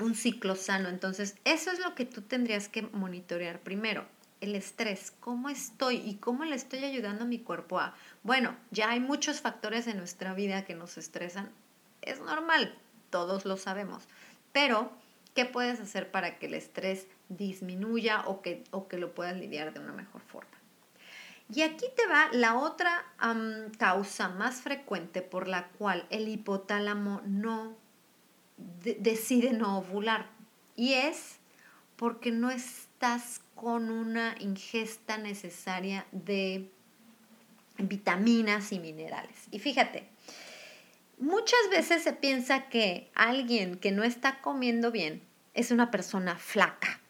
un 0.00 0.14
ciclo 0.14 0.54
sano. 0.54 0.90
Entonces, 0.90 1.34
eso 1.44 1.70
es 1.70 1.78
lo 1.80 1.94
que 1.94 2.04
tú 2.04 2.20
tendrías 2.20 2.68
que 2.68 2.82
monitorear 2.82 3.60
primero. 3.60 4.04
El 4.40 4.54
estrés, 4.54 5.12
cómo 5.20 5.48
estoy 5.48 5.96
y 5.96 6.16
cómo 6.16 6.44
le 6.44 6.54
estoy 6.54 6.84
ayudando 6.84 7.24
a 7.24 7.26
mi 7.26 7.38
cuerpo 7.38 7.80
a... 7.80 7.94
Bueno, 8.22 8.56
ya 8.70 8.90
hay 8.90 9.00
muchos 9.00 9.40
factores 9.40 9.86
en 9.86 9.98
nuestra 9.98 10.34
vida 10.34 10.64
que 10.64 10.74
nos 10.74 10.96
estresan. 10.96 11.50
Es 12.02 12.20
normal, 12.20 12.74
todos 13.10 13.44
lo 13.44 13.56
sabemos. 13.56 14.04
Pero, 14.52 14.92
¿qué 15.34 15.44
puedes 15.44 15.80
hacer 15.80 16.10
para 16.10 16.38
que 16.38 16.46
el 16.46 16.54
estrés 16.54 17.06
disminuya 17.28 18.22
o 18.26 18.42
que, 18.42 18.64
o 18.70 18.88
que 18.88 18.98
lo 18.98 19.14
puedas 19.14 19.36
lidiar 19.36 19.72
de 19.72 19.80
una 19.80 19.92
mejor 19.92 20.22
forma? 20.22 20.58
Y 21.50 21.62
aquí 21.62 21.86
te 21.96 22.06
va 22.06 22.28
la 22.32 22.56
otra 22.56 23.06
causa 23.78 24.28
más 24.28 24.60
frecuente 24.60 25.22
por 25.22 25.48
la 25.48 25.68
cual 25.68 26.06
el 26.10 26.28
hipotálamo 26.28 27.22
no 27.24 27.74
decide 28.82 29.52
no 29.52 29.78
ovular. 29.78 30.26
Y 30.76 30.92
es 30.94 31.38
porque 31.96 32.30
no 32.30 32.50
estás 32.50 33.40
con 33.60 33.90
una 33.90 34.36
ingesta 34.38 35.18
necesaria 35.18 36.06
de 36.12 36.70
vitaminas 37.76 38.70
y 38.70 38.78
minerales. 38.78 39.36
Y 39.50 39.58
fíjate, 39.58 40.08
muchas 41.18 41.58
veces 41.68 42.04
se 42.04 42.12
piensa 42.12 42.68
que 42.68 43.10
alguien 43.16 43.76
que 43.78 43.90
no 43.90 44.04
está 44.04 44.40
comiendo 44.42 44.92
bien 44.92 45.22
es 45.54 45.72
una 45.72 45.90
persona 45.90 46.36
flaca. 46.36 47.00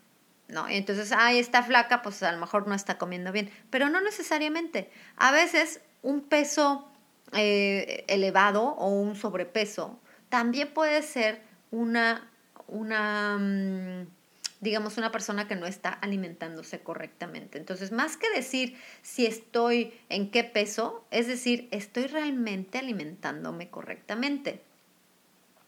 ¿no? 0.48 0.66
Entonces, 0.68 1.12
ay, 1.12 1.38
está 1.38 1.62
flaca, 1.62 2.00
pues 2.00 2.22
a 2.22 2.32
lo 2.32 2.38
mejor 2.38 2.66
no 2.66 2.74
está 2.74 2.96
comiendo 2.96 3.30
bien, 3.30 3.50
pero 3.68 3.90
no 3.90 4.00
necesariamente. 4.00 4.90
A 5.16 5.30
veces 5.30 5.82
un 6.00 6.22
peso 6.22 6.88
eh, 7.32 8.06
elevado 8.08 8.62
o 8.64 8.88
un 8.88 9.16
sobrepeso 9.16 10.00
también 10.30 10.72
puede 10.72 11.02
ser 11.02 11.42
una, 11.70 12.30
una 12.68 13.36
mm, 13.38 14.17
digamos, 14.60 14.98
una 14.98 15.12
persona 15.12 15.46
que 15.46 15.56
no 15.56 15.66
está 15.66 15.90
alimentándose 15.90 16.80
correctamente. 16.80 17.58
Entonces, 17.58 17.92
más 17.92 18.16
que 18.16 18.28
decir 18.30 18.76
si 19.02 19.26
estoy 19.26 19.92
en 20.08 20.30
qué 20.30 20.44
peso, 20.44 21.04
es 21.10 21.26
decir, 21.26 21.68
estoy 21.70 22.06
realmente 22.06 22.78
alimentándome 22.78 23.70
correctamente. 23.70 24.60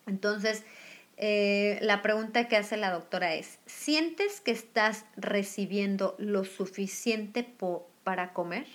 Entonces, 0.06 0.64
eh, 1.16 1.78
la 1.82 2.02
pregunta 2.02 2.48
que 2.48 2.56
hace 2.56 2.76
la 2.76 2.90
doctora 2.90 3.34
es, 3.34 3.58
¿sientes 3.66 4.40
que 4.40 4.50
estás 4.50 5.04
recibiendo 5.16 6.16
lo 6.18 6.44
suficiente 6.44 7.46
para 8.04 8.32
comer? 8.32 8.66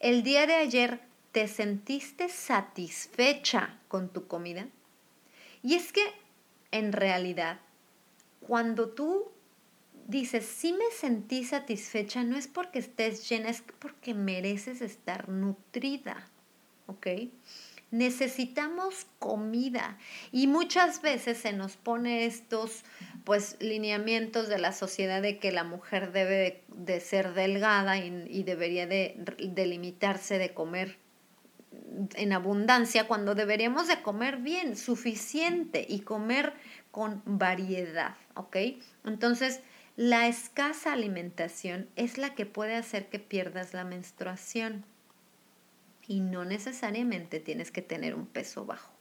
¿El 0.00 0.22
día 0.22 0.46
de 0.46 0.54
ayer 0.54 1.00
te 1.32 1.46
sentiste 1.46 2.28
satisfecha 2.28 3.78
con 3.88 4.08
tu 4.08 4.26
comida? 4.26 4.66
Y 5.62 5.74
es 5.74 5.92
que 5.92 6.02
en 6.70 6.92
realidad, 6.92 7.60
cuando 8.40 8.88
tú 8.90 9.30
dices, 10.10 10.44
sí 10.44 10.72
me 10.72 10.90
sentí 10.92 11.44
satisfecha, 11.44 12.24
no 12.24 12.36
es 12.36 12.48
porque 12.48 12.80
estés 12.80 13.28
llena, 13.28 13.48
es 13.48 13.62
porque 13.78 14.12
mereces 14.12 14.80
estar 14.82 15.28
nutrida, 15.28 16.28
¿ok? 16.86 17.06
Necesitamos 17.92 19.06
comida 19.18 19.98
y 20.32 20.46
muchas 20.46 21.02
veces 21.02 21.38
se 21.38 21.52
nos 21.52 21.76
pone 21.76 22.24
estos 22.24 22.84
pues 23.24 23.56
lineamientos 23.60 24.48
de 24.48 24.58
la 24.58 24.72
sociedad 24.72 25.22
de 25.22 25.38
que 25.38 25.52
la 25.52 25.64
mujer 25.64 26.12
debe 26.12 26.62
de, 26.68 27.00
ser 27.00 27.34
delgada 27.34 27.98
y, 27.98 28.42
debería 28.42 28.86
de, 28.86 29.16
de 29.38 29.66
limitarse 29.66 30.38
de 30.38 30.54
comer 30.54 30.98
en 32.14 32.32
abundancia 32.32 33.06
cuando 33.06 33.34
deberíamos 33.34 33.88
de 33.88 34.02
comer 34.02 34.38
bien, 34.38 34.76
suficiente 34.76 35.84
y 35.88 36.00
comer 36.00 36.54
con 36.90 37.22
variedad, 37.24 38.16
¿ok? 38.34 38.56
Entonces, 39.04 39.60
la 39.96 40.28
escasa 40.28 40.92
alimentación 40.92 41.88
es 41.96 42.18
la 42.18 42.34
que 42.34 42.46
puede 42.46 42.74
hacer 42.74 43.08
que 43.08 43.18
pierdas 43.18 43.74
la 43.74 43.84
menstruación 43.84 44.84
y 46.06 46.20
no 46.20 46.44
necesariamente 46.44 47.38
tienes 47.38 47.70
que 47.70 47.82
tener 47.82 48.14
un 48.14 48.26
peso 48.26 48.64
bajo. 48.64 48.92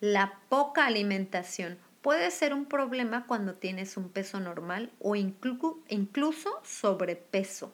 La 0.00 0.38
poca 0.48 0.86
alimentación 0.86 1.78
puede 2.02 2.30
ser 2.30 2.54
un 2.54 2.66
problema 2.66 3.26
cuando 3.26 3.54
tienes 3.54 3.96
un 3.96 4.08
peso 4.08 4.38
normal 4.38 4.92
o 5.00 5.16
incluso 5.16 6.60
sobrepeso. 6.62 7.72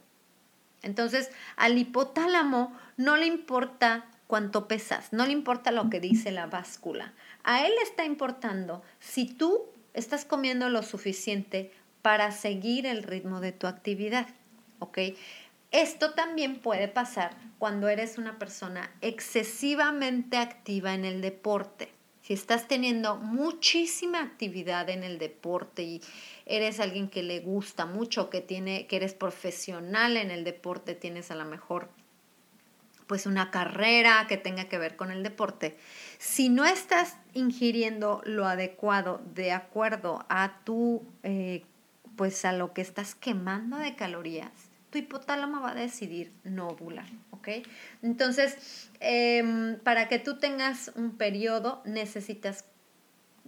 Entonces, 0.83 1.31
al 1.57 1.77
hipotálamo 1.77 2.77
no 2.97 3.17
le 3.17 3.27
importa 3.27 4.07
cuánto 4.27 4.69
pesas, 4.69 5.13
no 5.13 5.27
le 5.27 5.33
importa 5.33 5.71
lo 5.71 5.91
que 5.91 6.01
dice 6.01 6.31
la 6.31 6.47
báscula. 6.47 7.13
A 7.45 7.67
él 7.67 7.73
le 7.77 7.83
está 7.83 8.05
importando 8.05 8.83
si 9.01 9.27
tú 9.27 9.67
estás 9.93 10.25
comiendo 10.25 10.69
lo 10.71 10.83
suficiente 10.83 11.73
para 12.03 12.33
seguir 12.33 12.87
el 12.87 13.03
ritmo 13.03 13.41
de 13.41 13.53
tu 13.53 13.67
actividad, 13.67 14.27
¿ok? 14.79 14.99
Esto 15.71 16.13
también 16.13 16.61
puede 16.61 16.89
pasar 16.89 17.37
cuando 17.59 17.89
eres 17.89 18.17
una 18.17 18.39
persona 18.39 18.91
excesivamente 19.01 20.37
activa 20.37 20.95
en 20.95 21.05
el 21.05 21.21
deporte. 21.21 21.91
Si 22.23 22.33
estás 22.33 22.69
teniendo 22.69 23.17
muchísima 23.17 24.23
actividad 24.23 24.89
en 24.89 25.05
el 25.05 25.19
deporte 25.19 25.83
y 25.83 26.01
eres 26.47 26.81
alguien 26.81 27.09
que 27.09 27.23
le 27.23 27.41
gusta 27.41 27.85
mucho, 27.85 28.31
que 28.31 28.41
tiene 28.41 28.87
que 28.87 28.97
eres 28.97 29.15
profesional 29.15 30.17
en 30.17 30.31
el 30.31 30.45
deporte, 30.45 30.95
tienes 30.95 31.31
a 31.31 31.35
lo 31.35 31.45
mejor 31.45 31.91
pues 33.07 33.27
una 33.27 33.51
carrera 33.51 34.27
que 34.29 34.37
tenga 34.37 34.65
que 34.69 34.79
ver 34.79 34.97
con 34.97 35.11
el 35.11 35.23
deporte, 35.23 35.77
si 36.25 36.49
no 36.49 36.65
estás 36.65 37.19
ingiriendo 37.35 38.23
lo 38.25 38.47
adecuado 38.47 39.21
de 39.35 39.53
acuerdo 39.53 40.25
a 40.31 40.59
tu, 40.65 41.03
eh, 41.23 41.67
pues 42.17 42.47
a 42.47 42.53
lo 42.53 42.73
que 42.73 42.81
estás 42.81 43.15
quemando 43.15 43.77
de 43.77 43.95
calorías, 43.95 44.51
tu 44.89 44.97
hipotálamo 44.97 45.61
va 45.61 45.73
a 45.73 45.75
decidir 45.75 46.33
no 46.43 46.69
ovular, 46.69 47.11
¿ok? 47.31 47.49
Entonces, 48.01 48.89
em, 49.01 49.79
para 49.81 50.09
que 50.09 50.19
tú 50.19 50.39
tengas 50.39 50.93
un 50.95 51.19
periodo 51.19 51.83
necesitas 51.85 52.65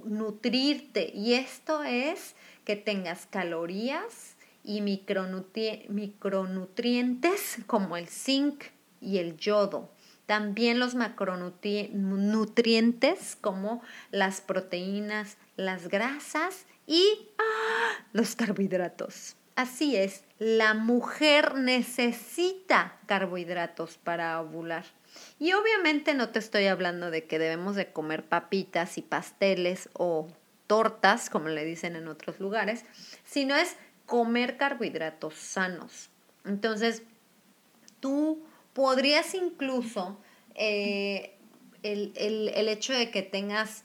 nutrirte 0.04 1.10
y 1.14 1.32
esto 1.32 1.82
es 1.82 2.34
que 2.66 2.76
tengas 2.76 3.24
calorías 3.24 4.36
y 4.62 4.82
micronutrientes 4.82 7.56
como 7.66 7.96
el 7.96 8.06
zinc 8.06 8.64
y 9.00 9.16
el 9.16 9.38
yodo. 9.38 9.95
También 10.26 10.78
los 10.80 10.94
macronutrientes 10.94 13.36
como 13.40 13.82
las 14.10 14.40
proteínas, 14.40 15.36
las 15.56 15.88
grasas 15.88 16.66
y 16.86 17.28
¡ah! 17.38 18.04
los 18.12 18.36
carbohidratos. 18.36 19.36
Así 19.56 19.96
es, 19.96 20.22
la 20.38 20.74
mujer 20.74 21.54
necesita 21.54 22.98
carbohidratos 23.06 23.96
para 23.96 24.38
ovular. 24.40 24.84
Y 25.38 25.54
obviamente 25.54 26.12
no 26.12 26.28
te 26.28 26.40
estoy 26.40 26.66
hablando 26.66 27.10
de 27.10 27.24
que 27.24 27.38
debemos 27.38 27.74
de 27.74 27.90
comer 27.90 28.24
papitas 28.24 28.98
y 28.98 29.02
pasteles 29.02 29.88
o 29.94 30.28
tortas, 30.66 31.30
como 31.30 31.48
le 31.48 31.64
dicen 31.64 31.96
en 31.96 32.08
otros 32.08 32.38
lugares, 32.38 32.84
sino 33.24 33.54
es 33.54 33.76
comer 34.04 34.58
carbohidratos 34.58 35.34
sanos. 35.34 36.10
Entonces, 36.44 37.02
tú 38.00 38.44
podrías 38.76 39.32
incluso 39.32 40.18
eh, 40.54 41.34
el, 41.82 42.12
el 42.14 42.68
hecho 42.68 42.92
de 42.92 43.10
que 43.10 43.22
tengas 43.22 43.84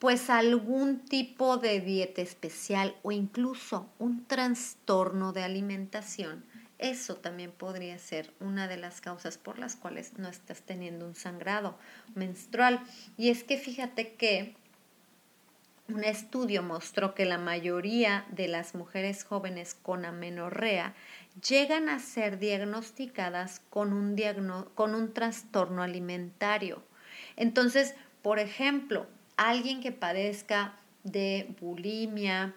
pues 0.00 0.30
algún 0.30 1.04
tipo 1.04 1.56
de 1.56 1.80
dieta 1.80 2.22
especial 2.22 2.96
o 3.04 3.12
incluso 3.12 3.88
un 4.00 4.24
trastorno 4.24 5.32
de 5.32 5.44
alimentación, 5.44 6.44
eso 6.78 7.14
también 7.14 7.52
podría 7.52 7.98
ser 7.98 8.32
una 8.40 8.66
de 8.66 8.78
las 8.78 9.00
causas 9.00 9.38
por 9.38 9.60
las 9.60 9.76
cuales 9.76 10.18
no 10.18 10.28
estás 10.28 10.62
teniendo 10.62 11.06
un 11.06 11.14
sangrado 11.14 11.78
menstrual. 12.16 12.80
Y 13.16 13.28
es 13.28 13.44
que 13.44 13.58
fíjate 13.58 14.14
que 14.14 14.56
un 15.90 16.04
estudio 16.04 16.62
mostró 16.62 17.14
que 17.14 17.24
la 17.24 17.38
mayoría 17.38 18.24
de 18.30 18.48
las 18.48 18.74
mujeres 18.74 19.24
jóvenes 19.24 19.74
con 19.74 20.04
amenorrea 20.04 20.94
llegan 21.46 21.88
a 21.88 21.98
ser 21.98 22.38
diagnosticadas 22.38 23.60
con 23.70 23.92
un, 23.92 24.16
con 24.74 24.94
un 24.94 25.12
trastorno 25.12 25.82
alimentario. 25.82 26.82
Entonces, 27.36 27.94
por 28.22 28.38
ejemplo, 28.38 29.06
alguien 29.36 29.80
que 29.80 29.92
padezca 29.92 30.78
de 31.04 31.54
bulimia, 31.60 32.54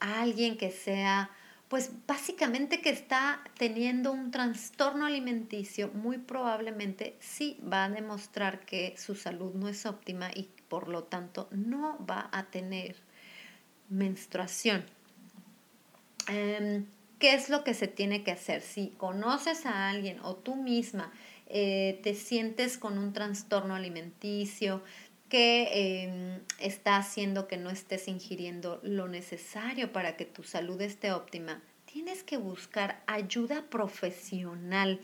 alguien 0.00 0.56
que 0.56 0.70
sea, 0.70 1.30
pues 1.68 1.90
básicamente 2.06 2.80
que 2.80 2.90
está 2.90 3.44
teniendo 3.58 4.12
un 4.12 4.30
trastorno 4.30 5.04
alimenticio, 5.04 5.90
muy 5.92 6.18
probablemente 6.18 7.16
sí 7.20 7.60
va 7.70 7.84
a 7.84 7.90
demostrar 7.90 8.60
que 8.60 8.94
su 8.96 9.14
salud 9.14 9.52
no 9.54 9.68
es 9.68 9.84
óptima 9.84 10.30
y 10.34 10.48
por 10.68 10.88
lo 10.88 11.04
tanto 11.04 11.48
no 11.50 12.04
va 12.06 12.30
a 12.32 12.44
tener 12.44 12.96
menstruación. 13.90 14.84
Em, 16.26 16.86
¿Qué 17.18 17.34
es 17.34 17.48
lo 17.48 17.64
que 17.64 17.74
se 17.74 17.88
tiene 17.88 18.22
que 18.22 18.30
hacer? 18.30 18.62
Si 18.62 18.90
conoces 18.96 19.66
a 19.66 19.88
alguien 19.88 20.20
o 20.22 20.36
tú 20.36 20.54
misma 20.54 21.12
eh, 21.46 21.98
te 22.02 22.14
sientes 22.14 22.78
con 22.78 22.98
un 22.98 23.12
trastorno 23.12 23.74
alimenticio, 23.74 24.82
que 25.28 26.04
em, 26.04 26.40
está 26.58 26.96
haciendo 26.96 27.48
que 27.48 27.56
no 27.56 27.70
estés 27.70 28.08
ingiriendo 28.08 28.80
lo 28.82 29.08
necesario 29.08 29.92
para 29.92 30.16
que 30.16 30.24
tu 30.24 30.42
salud 30.42 30.80
esté 30.80 31.12
óptima, 31.12 31.62
tienes 31.84 32.22
que 32.22 32.36
buscar 32.36 33.02
ayuda 33.06 33.64
profesional. 33.68 35.00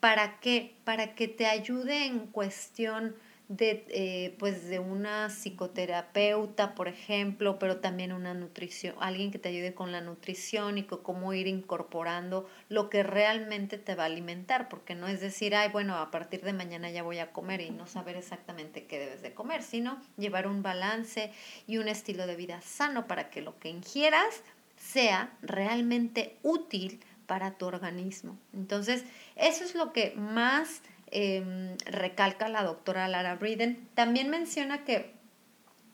¿Para 0.00 0.40
qué? 0.40 0.74
Para 0.84 1.14
que 1.14 1.28
te 1.28 1.46
ayude 1.46 2.06
en 2.06 2.26
cuestión 2.26 3.14
de, 3.48 3.86
eh, 3.88 4.36
pues 4.38 4.68
de 4.68 4.78
una 4.78 5.30
psicoterapeuta, 5.30 6.74
por 6.74 6.86
ejemplo, 6.86 7.58
pero 7.58 7.78
también 7.78 8.12
una 8.12 8.34
nutrición, 8.34 8.94
alguien 9.00 9.30
que 9.30 9.38
te 9.38 9.48
ayude 9.48 9.74
con 9.74 9.90
la 9.90 10.02
nutrición 10.02 10.76
y 10.76 10.82
cómo 10.84 11.32
ir 11.32 11.46
incorporando 11.46 12.48
lo 12.68 12.90
que 12.90 13.02
realmente 13.02 13.78
te 13.78 13.94
va 13.94 14.02
a 14.02 14.06
alimentar, 14.06 14.68
porque 14.68 14.94
no 14.94 15.08
es 15.08 15.20
decir, 15.20 15.54
ay, 15.54 15.70
bueno, 15.70 15.96
a 15.96 16.10
partir 16.10 16.42
de 16.42 16.52
mañana 16.52 16.90
ya 16.90 17.02
voy 17.02 17.18
a 17.18 17.32
comer 17.32 17.62
y 17.62 17.70
no 17.70 17.86
saber 17.86 18.16
exactamente 18.16 18.84
qué 18.84 18.98
debes 18.98 19.22
de 19.22 19.32
comer, 19.32 19.62
sino 19.62 19.98
llevar 20.18 20.46
un 20.46 20.62
balance 20.62 21.32
y 21.66 21.78
un 21.78 21.88
estilo 21.88 22.26
de 22.26 22.36
vida 22.36 22.60
sano 22.60 23.06
para 23.06 23.30
que 23.30 23.40
lo 23.40 23.58
que 23.58 23.70
ingieras 23.70 24.42
sea 24.76 25.32
realmente 25.40 26.36
útil 26.42 27.00
para 27.26 27.52
tu 27.52 27.66
organismo. 27.66 28.38
Entonces, 28.54 29.04
eso 29.36 29.64
es 29.64 29.74
lo 29.74 29.92
que 29.92 30.14
más 30.16 30.82
Em, 31.10 31.76
recalca 31.86 32.48
la 32.48 32.62
doctora 32.62 33.08
Lara 33.08 33.36
Briden. 33.36 33.88
También 33.94 34.28
menciona 34.28 34.84
que 34.84 35.14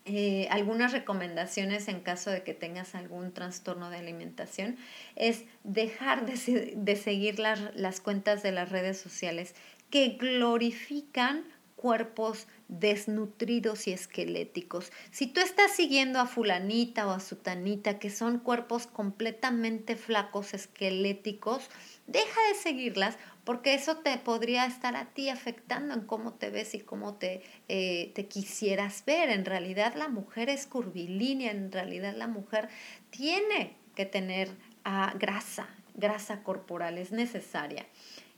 eh, 0.07 0.48
algunas 0.50 0.92
recomendaciones 0.92 1.88
en 1.88 2.00
caso 2.00 2.31
de 2.31 2.42
que 2.42 2.53
tengas 2.53 2.94
algún 2.94 3.33
trastorno 3.33 3.90
de 3.90 3.98
alimentación 3.98 4.77
es 5.16 5.44
dejar 5.62 6.27
de, 6.27 6.74
de 6.77 6.96
seguir 6.96 7.38
las, 7.38 7.74
las 7.74 8.00
cuentas 8.00 8.42
de 8.42 8.53
las 8.53 8.70
redes 8.70 8.98
sociales 8.98 9.55
que 9.90 10.11
glorifican 10.11 11.44
cuerpos 11.77 12.46
desnutridos 12.68 13.87
y 13.88 13.92
esqueléticos. 13.92 14.90
Si 15.11 15.27
tú 15.27 15.40
estás 15.40 15.70
siguiendo 15.72 16.18
a 16.18 16.27
fulanita 16.27 17.07
o 17.07 17.11
a 17.11 17.20
sutanita, 17.20 17.98
que 17.98 18.09
son 18.09 18.38
cuerpos 18.38 18.87
completamente 18.87 19.94
flacos, 19.94 20.55
esqueléticos, 20.55 21.68
deja 22.07 22.40
de 22.48 22.55
seguirlas 22.55 23.18
porque 23.45 23.75
eso 23.75 23.99
te 23.99 24.17
podría 24.19 24.65
estar 24.65 24.97
a 24.97 25.07
ti 25.07 25.29
afectando 25.29 25.95
en 25.95 26.01
cómo 26.03 26.33
te 26.35 26.51
ves 26.51 26.75
y 26.75 26.81
cómo 26.81 27.15
te, 27.15 27.43
eh, 27.69 28.13
te 28.15 28.27
quisieras 28.27 29.05
ver. 29.05 29.31
En 29.31 29.45
realidad 29.45 29.95
la 29.95 30.09
mujer 30.09 30.49
es 30.49 30.67
curvilínea, 30.67 31.51
en 31.51 31.71
realidad 31.71 32.15
la 32.17 32.27
mujer 32.27 32.69
tiene 33.11 33.77
que 33.95 34.07
tener 34.07 34.49
ah, 34.85 35.15
grasa, 35.19 35.69
grasa 35.95 36.43
corporal, 36.43 36.99
es 36.99 37.13
necesaria. 37.13 37.87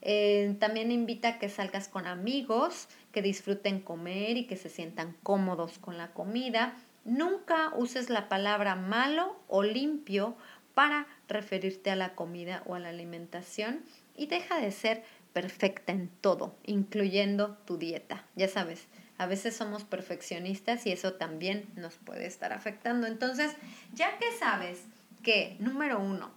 Eh, 0.03 0.55
también 0.61 0.93
invita 0.93 1.29
a 1.29 1.39
que 1.39 1.49
salgas 1.49 1.89
con 1.89 2.07
amigos, 2.07 2.89
que 3.13 3.23
disfruten 3.23 3.81
comer 3.81 4.37
y 4.37 4.47
que 4.47 4.57
se 4.57 4.69
sientan 4.69 5.17
cómodos 5.23 5.79
con 5.79 5.99
la 5.99 6.13
comida. 6.13 6.75
Nunca 7.05 7.73
uses 7.77 8.11
la 8.11 8.29
palabra 8.29 8.75
malo 8.75 9.37
o 9.49 9.63
limpio 9.63 10.37
para 10.75 11.07
referirte 11.29 11.91
a 11.91 11.97
la 11.97 12.15
comida 12.15 12.63
o 12.67 12.75
a 12.75 12.79
la 12.79 12.91
alimentación 12.91 13.83
y 14.17 14.27
deja 14.27 14.59
de 14.59 14.73
ser 14.73 15.05
perfecta 15.33 15.93
en 15.93 16.09
todo, 16.09 16.57
incluyendo 16.65 17.59
tu 17.67 17.77
dieta. 17.77 18.25
Ya 18.37 18.49
sabes, 18.49 18.87
a 19.19 19.27
veces 19.27 19.57
somos 19.57 19.85
perfeccionistas 19.85 20.87
y 20.87 20.93
eso 20.93 21.15
también 21.15 21.69
nos 21.77 21.95
puede 21.95 22.27
estar 22.27 22.53
afectando. 22.53 23.07
Entonces, 23.07 23.55
ya 23.93 24.19
que 24.19 24.33
sabes 24.39 24.85
que, 25.23 25.57
número 25.59 26.01
uno, 26.01 26.31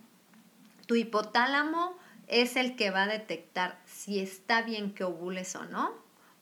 tu 0.85 0.95
hipotálamo 0.95 1.97
es 2.27 2.55
el 2.55 2.75
que 2.75 2.91
va 2.91 3.03
a 3.03 3.07
detectar 3.07 3.79
si 3.85 4.19
está 4.19 4.61
bien 4.61 4.93
que 4.93 5.03
ovules 5.03 5.55
o 5.55 5.65
no. 5.65 5.93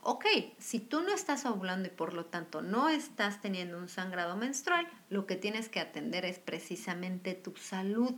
Ok, 0.02 0.26
si 0.58 0.80
tú 0.80 1.02
no 1.02 1.14
estás 1.14 1.46
ovulando 1.46 1.88
y 1.88 1.92
por 1.92 2.14
lo 2.14 2.26
tanto 2.26 2.62
no 2.62 2.88
estás 2.88 3.42
teniendo 3.42 3.78
un 3.78 3.90
sangrado 3.90 4.38
menstrual, 4.38 4.88
lo 5.10 5.26
que 5.26 5.36
tienes 5.36 5.70
que 5.70 5.80
atender 5.80 6.24
es 6.24 6.40
precisamente 6.40 7.34
tu 7.34 7.56
salud 7.58 8.14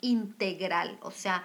integral, 0.00 0.98
o 1.02 1.10
sea, 1.10 1.44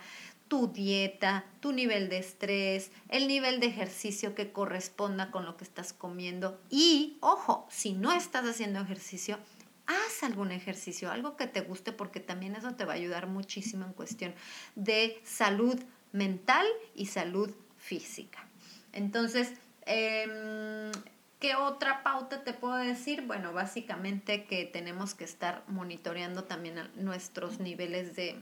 tu 0.51 0.67
dieta, 0.67 1.45
tu 1.61 1.71
nivel 1.71 2.09
de 2.09 2.17
estrés, 2.17 2.91
el 3.07 3.29
nivel 3.29 3.61
de 3.61 3.67
ejercicio 3.67 4.35
que 4.35 4.51
corresponda 4.51 5.31
con 5.31 5.45
lo 5.45 5.55
que 5.55 5.63
estás 5.63 5.93
comiendo. 5.93 6.59
Y, 6.69 7.17
ojo, 7.21 7.65
si 7.69 7.93
no 7.93 8.11
estás 8.11 8.45
haciendo 8.45 8.81
ejercicio, 8.81 9.39
haz 9.87 10.23
algún 10.23 10.51
ejercicio, 10.51 11.09
algo 11.09 11.37
que 11.37 11.47
te 11.47 11.61
guste, 11.61 11.93
porque 11.93 12.19
también 12.19 12.53
eso 12.57 12.75
te 12.75 12.83
va 12.83 12.91
a 12.91 12.95
ayudar 12.97 13.27
muchísimo 13.27 13.85
en 13.85 13.93
cuestión 13.93 14.35
de 14.75 15.21
salud 15.23 15.79
mental 16.11 16.67
y 16.95 17.05
salud 17.05 17.49
física. 17.77 18.45
Entonces, 18.91 19.53
em, 19.85 20.91
¿Qué 21.39 21.55
otra 21.55 22.03
pauta 22.03 22.43
te 22.43 22.53
puedo 22.53 22.75
decir? 22.75 23.23
Bueno, 23.23 23.51
básicamente 23.51 24.45
que 24.45 24.65
tenemos 24.65 25.15
que 25.15 25.23
estar 25.23 25.63
monitoreando 25.67 26.43
también 26.43 26.91
nuestros 26.93 27.59
niveles 27.59 28.15
de 28.15 28.39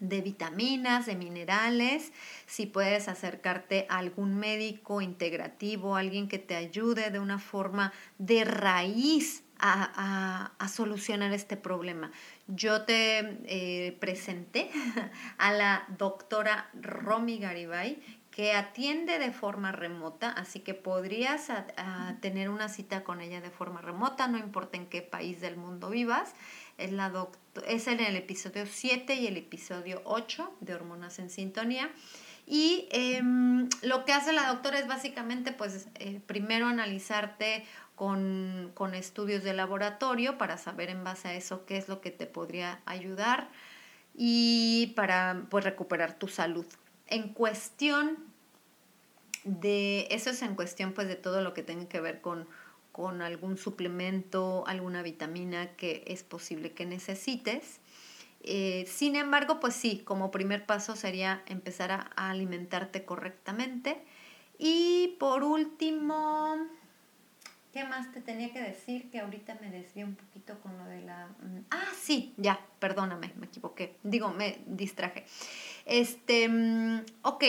de 0.00 0.20
vitaminas, 0.20 1.06
de 1.06 1.16
minerales, 1.16 2.12
si 2.46 2.66
puedes 2.66 3.08
acercarte 3.08 3.86
a 3.88 3.98
algún 3.98 4.36
médico 4.36 5.00
integrativo, 5.00 5.96
alguien 5.96 6.28
que 6.28 6.38
te 6.38 6.56
ayude 6.56 7.10
de 7.10 7.18
una 7.18 7.38
forma 7.38 7.92
de 8.18 8.44
raíz 8.44 9.44
a, 9.60 10.68
solucionar 10.68 11.32
este 11.32 11.56
problema. 11.56 12.12
Yo 12.46 12.82
te 12.82 13.38
eh, 13.46 13.96
presenté 13.98 14.70
a 15.38 15.52
la 15.52 15.84
doctora 15.98 16.70
Romy 16.80 17.38
Garibay, 17.38 18.00
que 18.30 18.52
atiende 18.52 19.18
de 19.18 19.32
forma 19.32 19.72
remota, 19.72 20.30
así 20.30 20.60
que 20.60 20.72
podrías 20.72 21.48
tener 22.20 22.50
una 22.50 22.68
cita 22.68 23.02
con 23.02 23.20
ella 23.20 23.40
de 23.40 23.50
forma 23.50 23.80
remota, 23.80 24.28
no 24.28 24.38
importa 24.38 24.76
en 24.76 24.86
qué 24.86 25.02
país 25.02 25.40
del 25.40 25.56
mundo 25.56 25.90
vivas. 25.90 26.34
Es, 26.78 26.92
la 26.92 27.28
es 27.66 27.88
en 27.88 28.00
el 28.00 28.16
episodio 28.16 28.64
7 28.64 29.14
y 29.16 29.26
el 29.26 29.36
episodio 29.36 30.00
8 30.04 30.56
de 30.60 30.74
Hormonas 30.74 31.18
en 31.18 31.28
Sintonía. 31.28 31.90
Y 32.46 32.88
em, 32.92 33.68
lo 33.82 34.04
que 34.04 34.12
hace 34.12 34.32
la 34.32 34.46
doctora 34.46 34.78
es 34.78 34.86
básicamente, 34.86 35.52
pues, 35.52 35.88
eh, 35.96 36.20
primero 36.26 36.66
analizarte 36.66 37.66
con, 37.94 38.70
con, 38.74 38.94
estudios 38.94 39.42
de 39.42 39.52
laboratorio 39.52 40.38
para 40.38 40.56
saber 40.56 40.88
en 40.88 41.04
base 41.04 41.28
a 41.28 41.34
eso 41.34 41.66
qué 41.66 41.76
es 41.76 41.88
lo 41.88 42.00
que 42.00 42.10
te 42.12 42.26
podría 42.26 42.80
ayudar 42.86 43.48
y 44.14 44.92
para 44.96 45.46
pues, 45.50 45.64
recuperar 45.64 46.18
tu 46.18 46.28
salud. 46.28 46.66
En 47.06 47.34
cuestión 47.34 48.18
de, 49.44 50.06
eso 50.10 50.30
es 50.30 50.42
en 50.42 50.54
cuestión 50.54 50.92
pues 50.92 51.08
de 51.08 51.16
todo 51.16 51.40
lo 51.40 51.54
que 51.54 51.62
tenga 51.62 51.88
que 51.88 52.00
ver 52.00 52.20
con, 52.20 52.46
con 52.98 53.22
algún 53.22 53.56
suplemento, 53.58 54.64
alguna 54.66 55.02
vitamina 55.02 55.76
que 55.76 56.02
es 56.08 56.24
posible 56.24 56.72
que 56.72 56.84
necesites. 56.84 57.78
Eh, 58.42 58.86
sin 58.88 59.14
embargo, 59.14 59.60
pues 59.60 59.74
sí, 59.74 60.02
como 60.04 60.32
primer 60.32 60.66
paso 60.66 60.96
sería 60.96 61.40
empezar 61.46 61.92
a, 61.92 62.00
alimentarte 62.16 63.04
correctamente. 63.04 64.02
Y 64.58 65.14
por 65.20 65.44
último, 65.44 66.56
¿qué 67.72 67.84
más 67.84 68.10
te 68.10 68.20
tenía 68.20 68.52
que 68.52 68.62
decir? 68.62 69.08
Que 69.12 69.20
ahorita 69.20 69.56
me 69.60 69.70
desvié 69.70 70.02
un 70.02 70.16
poquito 70.16 70.58
con 70.58 70.76
lo 70.76 70.84
de 70.86 71.00
la... 71.02 71.28
Mm, 71.28 71.66
ah, 71.70 71.92
sí, 71.96 72.34
ya, 72.36 72.58
perdóname, 72.80 73.32
me 73.36 73.46
equivoqué. 73.46 73.94
Digo, 74.02 74.30
me 74.30 74.58
distraje. 74.66 75.24
Este, 75.86 76.48
mm, 76.48 77.02
ok. 77.22 77.44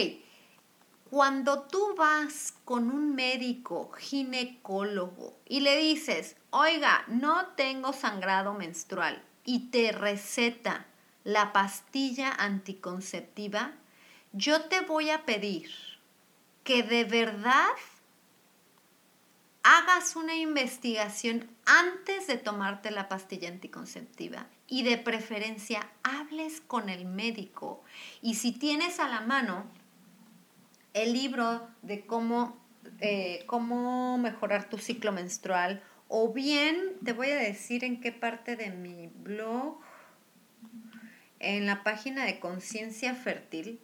Cuando 1.10 1.63
tú 1.63 1.95
vas 1.98 2.54
con 2.65 2.91
un 2.91 3.15
médico 3.15 3.91
ginecólogo 3.98 5.36
y 5.48 5.62
le 5.62 5.76
dices, 5.78 6.36
oiga, 6.52 7.04
no 7.08 7.48
tengo 7.56 7.93
sangrado 7.93 8.54
menstrual 8.54 9.24
y 9.43 9.72
te 9.72 9.91
receta 9.91 10.86
la 11.24 11.52
pastilla 11.52 12.32
anticonceptiva, 12.32 13.72
yo 14.34 14.65
te 14.65 14.82
voy 14.82 15.10
a 15.10 15.26
pedir 15.26 15.72
que 16.63 16.84
de 16.84 17.06
verdad 17.06 17.69
hagas 19.63 20.15
una 20.15 20.36
investigación 20.36 21.50
antes 21.65 22.28
de 22.28 22.38
tomarte 22.38 22.91
la 22.91 23.10
pastilla 23.10 23.50
anticonceptiva 23.50 24.45
y 24.67 24.84
de 24.84 25.00
preferencia 25.00 25.89
hables 26.04 26.62
con 26.62 26.89
el 26.89 27.06
médico. 27.06 27.84
Y 28.22 28.36
si 28.36 28.52
tienes 28.52 29.00
a 29.00 29.10
la 29.10 29.22
mano 29.22 29.65
el 30.93 31.13
libro 31.13 31.67
de 31.82 32.06
cómo, 32.06 32.58
eh, 32.99 33.43
cómo 33.45 34.17
mejorar 34.17 34.69
tu 34.69 34.78
ciclo 34.78 35.12
menstrual 35.12 35.82
o 36.08 36.34
bien 36.34 36.97
te 37.06 37.13
voy 37.13 37.30
a 37.30 37.38
decir 37.38 37.84
en 37.84 38.02
qué 38.02 38.12
parte 38.12 38.56
de 38.56 38.71
mi 38.71 39.08
blog, 39.08 39.78
en 41.39 41.67
la 41.67 41.84
página 41.84 42.25
de 42.25 42.39
Conciencia 42.39 43.13
Fértil, 43.13 43.80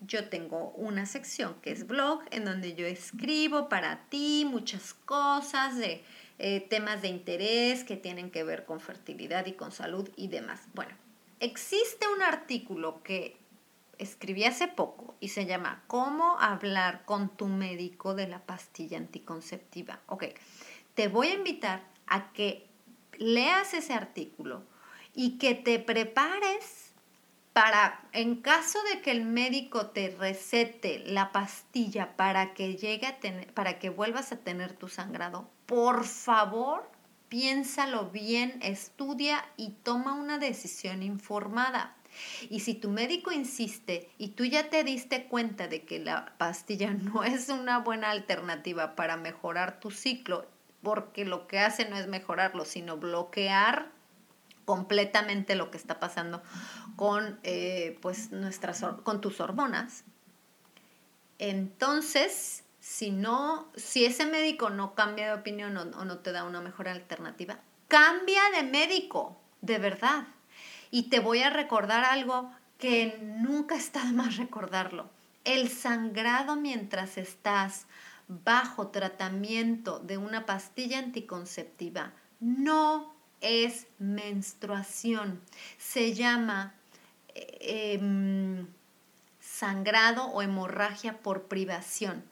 yo 0.00 0.28
tengo 0.28 0.70
una 0.70 1.06
sección 1.06 1.54
que 1.62 1.70
es 1.70 1.86
blog, 1.86 2.22
en 2.30 2.44
donde 2.44 2.74
yo 2.74 2.86
escribo 2.86 3.68
para 3.68 4.00
ti 4.08 4.46
muchas 4.50 4.94
cosas 4.94 5.76
de 5.76 6.02
eh, 6.38 6.66
temas 6.68 7.02
de 7.02 7.08
interés 7.08 7.84
que 7.84 7.96
tienen 7.96 8.30
que 8.30 8.42
ver 8.42 8.64
con 8.64 8.80
fertilidad 8.80 9.46
y 9.46 9.52
con 9.52 9.70
salud 9.70 10.08
y 10.16 10.28
demás. 10.28 10.62
Bueno, 10.74 10.92
existe 11.38 12.06
un 12.08 12.22
artículo 12.22 13.02
que 13.02 13.36
escribí 14.02 14.44
hace 14.44 14.68
poco 14.68 15.16
y 15.20 15.28
se 15.28 15.46
llama 15.46 15.82
¿Cómo 15.86 16.38
hablar 16.40 17.04
con 17.04 17.28
tu 17.30 17.46
médico 17.46 18.14
de 18.14 18.28
la 18.28 18.40
pastilla 18.40 18.98
anticonceptiva? 18.98 20.00
Ok, 20.06 20.24
te 20.94 21.08
voy 21.08 21.28
a 21.28 21.34
invitar 21.34 21.82
a 22.06 22.32
que 22.32 22.68
leas 23.18 23.74
ese 23.74 23.94
artículo 23.94 24.64
y 25.14 25.38
que 25.38 25.54
te 25.54 25.78
prepares 25.78 26.92
para, 27.52 28.00
en 28.12 28.36
caso 28.36 28.78
de 28.92 29.02
que 29.02 29.10
el 29.10 29.24
médico 29.24 29.88
te 29.88 30.16
recete 30.18 31.02
la 31.06 31.32
pastilla 31.32 32.16
para 32.16 32.54
que 32.54 32.76
llegue 32.76 33.06
a 33.06 33.20
tener, 33.20 33.52
para 33.52 33.78
que 33.78 33.90
vuelvas 33.90 34.32
a 34.32 34.38
tener 34.38 34.72
tu 34.72 34.88
sangrado, 34.88 35.50
por 35.66 36.04
favor, 36.04 36.90
piénsalo 37.28 38.10
bien, 38.10 38.58
estudia 38.62 39.44
y 39.56 39.70
toma 39.82 40.14
una 40.14 40.38
decisión 40.38 41.02
informada. 41.02 41.94
Y 42.50 42.60
si 42.60 42.74
tu 42.74 42.90
médico 42.90 43.32
insiste 43.32 44.10
y 44.18 44.28
tú 44.28 44.44
ya 44.44 44.70
te 44.70 44.84
diste 44.84 45.26
cuenta 45.26 45.68
de 45.68 45.84
que 45.84 45.98
la 45.98 46.34
pastilla 46.38 46.92
no 46.94 47.24
es 47.24 47.48
una 47.48 47.78
buena 47.78 48.10
alternativa 48.10 48.94
para 48.94 49.16
mejorar 49.16 49.80
tu 49.80 49.90
ciclo, 49.90 50.46
porque 50.82 51.24
lo 51.24 51.46
que 51.46 51.58
hace 51.58 51.88
no 51.88 51.96
es 51.96 52.08
mejorarlo, 52.08 52.64
sino 52.64 52.96
bloquear 52.96 53.90
completamente 54.64 55.54
lo 55.54 55.70
que 55.70 55.76
está 55.76 56.00
pasando 56.00 56.42
con, 56.96 57.38
eh, 57.42 57.98
pues, 58.00 58.30
nuestras, 58.30 58.84
con 59.02 59.20
tus 59.20 59.40
hormonas. 59.40 60.04
Entonces, 61.38 62.64
si 62.80 63.10
no, 63.10 63.70
si 63.76 64.04
ese 64.04 64.26
médico 64.26 64.70
no 64.70 64.94
cambia 64.94 65.26
de 65.26 65.40
opinión 65.40 65.76
o 65.76 66.04
no 66.04 66.18
te 66.18 66.32
da 66.32 66.44
una 66.44 66.60
mejor 66.60 66.88
alternativa, 66.88 67.58
cambia 67.88 68.42
de 68.54 68.62
médico, 68.62 69.40
de 69.60 69.78
verdad. 69.78 70.26
Y 70.92 71.04
te 71.04 71.20
voy 71.20 71.42
a 71.42 71.48
recordar 71.50 72.04
algo 72.04 72.52
que 72.78 73.18
nunca 73.22 73.74
está 73.74 74.04
de 74.04 74.12
más 74.12 74.36
recordarlo. 74.36 75.08
El 75.42 75.70
sangrado 75.70 76.54
mientras 76.54 77.16
estás 77.16 77.86
bajo 78.28 78.88
tratamiento 78.88 79.98
de 80.00 80.18
una 80.18 80.44
pastilla 80.46 80.98
anticonceptiva 80.98 82.12
no 82.40 83.14
es 83.40 83.86
menstruación. 83.98 85.40
Se 85.78 86.12
llama 86.12 86.74
eh, 87.34 87.94
em, 87.98 88.66
sangrado 89.40 90.26
o 90.26 90.42
hemorragia 90.42 91.22
por 91.22 91.44
privación. 91.44 92.22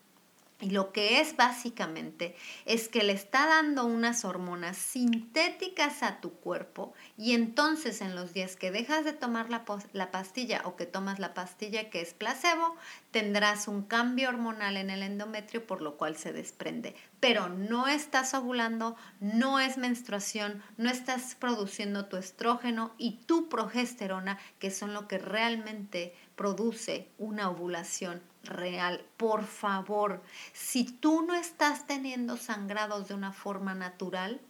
Y 0.60 0.70
lo 0.70 0.92
que 0.92 1.20
es 1.20 1.36
básicamente 1.36 2.36
es 2.66 2.88
que 2.88 3.02
le 3.02 3.12
está 3.12 3.46
dando 3.46 3.86
unas 3.86 4.26
hormonas 4.26 4.76
sintéticas 4.76 6.02
a 6.02 6.20
tu 6.20 6.32
cuerpo 6.32 6.92
y 7.16 7.32
entonces 7.32 8.02
en 8.02 8.14
los 8.14 8.34
días 8.34 8.56
que 8.56 8.70
dejas 8.70 9.04
de 9.04 9.14
tomar 9.14 9.48
la, 9.48 9.64
la, 9.92 10.10
pastilla 10.10 10.60
o 10.64 10.76
que 10.76 10.84
tomas 10.84 11.18
la 11.18 11.32
pastilla 11.32 11.88
que 11.88 12.02
es 12.02 12.12
placebo, 12.12 12.76
tendrás 13.10 13.68
un 13.68 13.82
cambio 13.82 14.28
hormonal 14.28 14.76
en 14.76 14.90
el 14.90 15.02
endometrio 15.02 15.66
por 15.66 15.80
lo 15.80 15.96
cual 15.96 16.16
se 16.16 16.32
desprende. 16.32 16.94
Pero 17.20 17.48
no 17.48 17.88
estás 17.88 18.34
ovulando, 18.34 18.96
no 19.20 19.60
es 19.60 19.78
menstruación, 19.78 20.62
no 20.76 20.90
estás 20.90 21.36
produciendo 21.36 22.06
tu 22.06 22.16
estrógeno 22.16 22.94
y 22.98 23.18
tu 23.26 23.48
progesterona, 23.48 24.38
que 24.58 24.70
son 24.70 24.92
lo 24.92 25.08
que 25.08 25.18
realmente 25.18 26.14
produce 26.40 27.06
una 27.18 27.50
ovulación 27.50 28.22
real. 28.44 29.04
Por 29.18 29.44
favor, 29.44 30.22
si 30.54 30.84
tú 30.84 31.20
no 31.20 31.34
estás 31.34 31.86
teniendo 31.86 32.38
sangrados 32.38 33.08
de 33.08 33.12
una 33.12 33.30
forma 33.30 33.74
natural, 33.74 34.40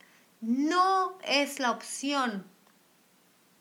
no 0.41 1.19
es 1.27 1.59
la 1.59 1.73
opción 1.73 2.45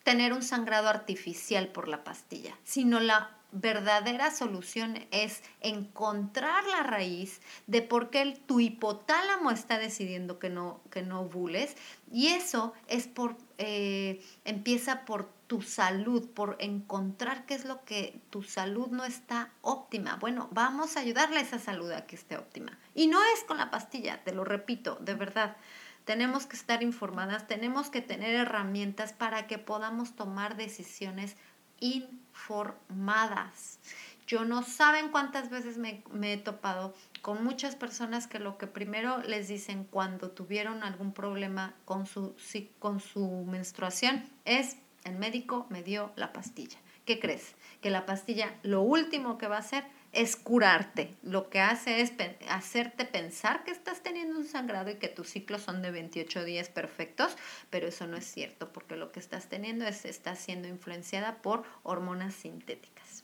tener 0.03 0.31
un 0.33 0.43
sangrado 0.43 0.89
artificial 0.89 1.69
por 1.69 1.87
la 1.87 2.03
pastilla, 2.03 2.55
sino 2.63 2.99
la 2.99 3.35
verdadera 3.51 4.29
solución 4.29 5.07
es 5.09 5.41
encontrar 5.61 6.63
la 6.65 6.83
raíz 6.83 7.41
de 7.65 7.81
por 7.81 8.11
qué 8.11 8.39
tu 8.45 8.59
hipotálamo 8.59 9.49
está 9.49 9.79
decidiendo 9.79 10.37
que 10.37 10.51
no, 10.51 10.81
que 10.91 11.01
no 11.01 11.21
ovules 11.21 11.75
y 12.11 12.27
eso 12.27 12.73
es 12.87 13.07
por, 13.07 13.37
eh, 13.57 14.23
empieza 14.45 15.03
por 15.05 15.38
tu 15.49 15.63
salud, 15.63 16.29
por 16.29 16.57
encontrar 16.59 17.47
qué 17.47 17.55
es 17.55 17.65
lo 17.65 17.83
que 17.83 18.21
tu 18.29 18.43
salud 18.43 18.89
no 18.89 19.03
está 19.03 19.51
óptima. 19.61 20.15
Bueno, 20.17 20.47
vamos 20.51 20.95
a 20.95 20.99
ayudarle 20.99 21.39
a 21.39 21.41
esa 21.41 21.57
salud 21.57 21.91
a 21.91 22.05
que 22.05 22.15
esté 22.15 22.37
óptima. 22.37 22.77
Y 22.93 23.07
no 23.07 23.19
es 23.33 23.43
con 23.45 23.57
la 23.57 23.71
pastilla, 23.71 24.23
te 24.23 24.31
lo 24.31 24.43
repito, 24.43 24.99
de 25.01 25.15
verdad. 25.15 25.57
Tenemos 26.05 26.45
que 26.45 26.55
estar 26.55 26.83
informadas, 26.83 27.47
tenemos 27.47 27.89
que 27.89 28.03
tener 28.03 28.35
herramientas 28.35 29.11
para 29.11 29.47
que 29.47 29.57
podamos 29.57 30.15
tomar 30.15 30.55
decisiones 30.55 31.35
informadas. 31.79 33.79
Yo 34.27 34.45
no 34.45 34.61
saben 34.61 35.09
cuántas 35.09 35.49
veces 35.49 35.79
me, 35.79 36.03
me, 36.11 36.33
he 36.33 36.37
topado 36.37 36.93
con 37.23 37.43
muchas 37.43 37.75
personas 37.75 38.27
que 38.27 38.37
lo 38.37 38.59
que 38.59 38.67
primero 38.67 39.23
les 39.23 39.47
dicen 39.47 39.83
cuando 39.83 40.29
tuvieron 40.29 40.83
algún 40.83 41.11
problema 41.11 41.73
con 41.85 42.05
su, 42.05 42.35
con 42.77 42.99
su 42.99 43.45
menstruación 43.47 44.29
es 44.45 44.77
el 45.03 45.15
médico 45.15 45.65
me 45.69 45.83
dio 45.83 46.11
la 46.15 46.33
pastilla. 46.33 46.77
¿qué 47.09 47.19
crees? 47.19 47.55
Que 47.81 47.89
la 47.89 48.05
pastilla 48.05 48.53
lo 48.61 48.83
último 48.83 49.39
que 49.39 49.47
va 49.47 49.55
a 49.55 49.61
hacer 49.61 49.83
es 50.11 50.35
curarte. 50.35 51.15
Lo 51.23 51.49
que 51.49 51.59
hace 51.59 52.01
es 52.01 52.13
hacerte 52.47 53.03
pensar 53.03 53.63
que 53.63 53.71
estás 53.71 54.03
teniendo 54.03 54.37
un 54.37 54.45
sangrado 54.45 54.91
y 54.91 54.97
que 54.97 55.07
tus 55.07 55.27
ciclos 55.27 55.63
son 55.63 55.81
de 55.81 55.89
28 55.89 56.43
días 56.43 56.69
perfectos, 56.69 57.35
pero 57.71 57.87
eso 57.87 58.05
no 58.05 58.15
es 58.15 58.25
cierto 58.25 58.71
porque 58.71 58.95
lo 58.95 59.11
que 59.11 59.19
estás 59.19 59.49
teniendo 59.49 59.87
es 59.87 60.05
está 60.05 60.35
siendo 60.35 60.67
influenciada 60.67 61.41
por 61.41 61.63
hormonas 61.81 62.35
sintéticas. 62.35 63.23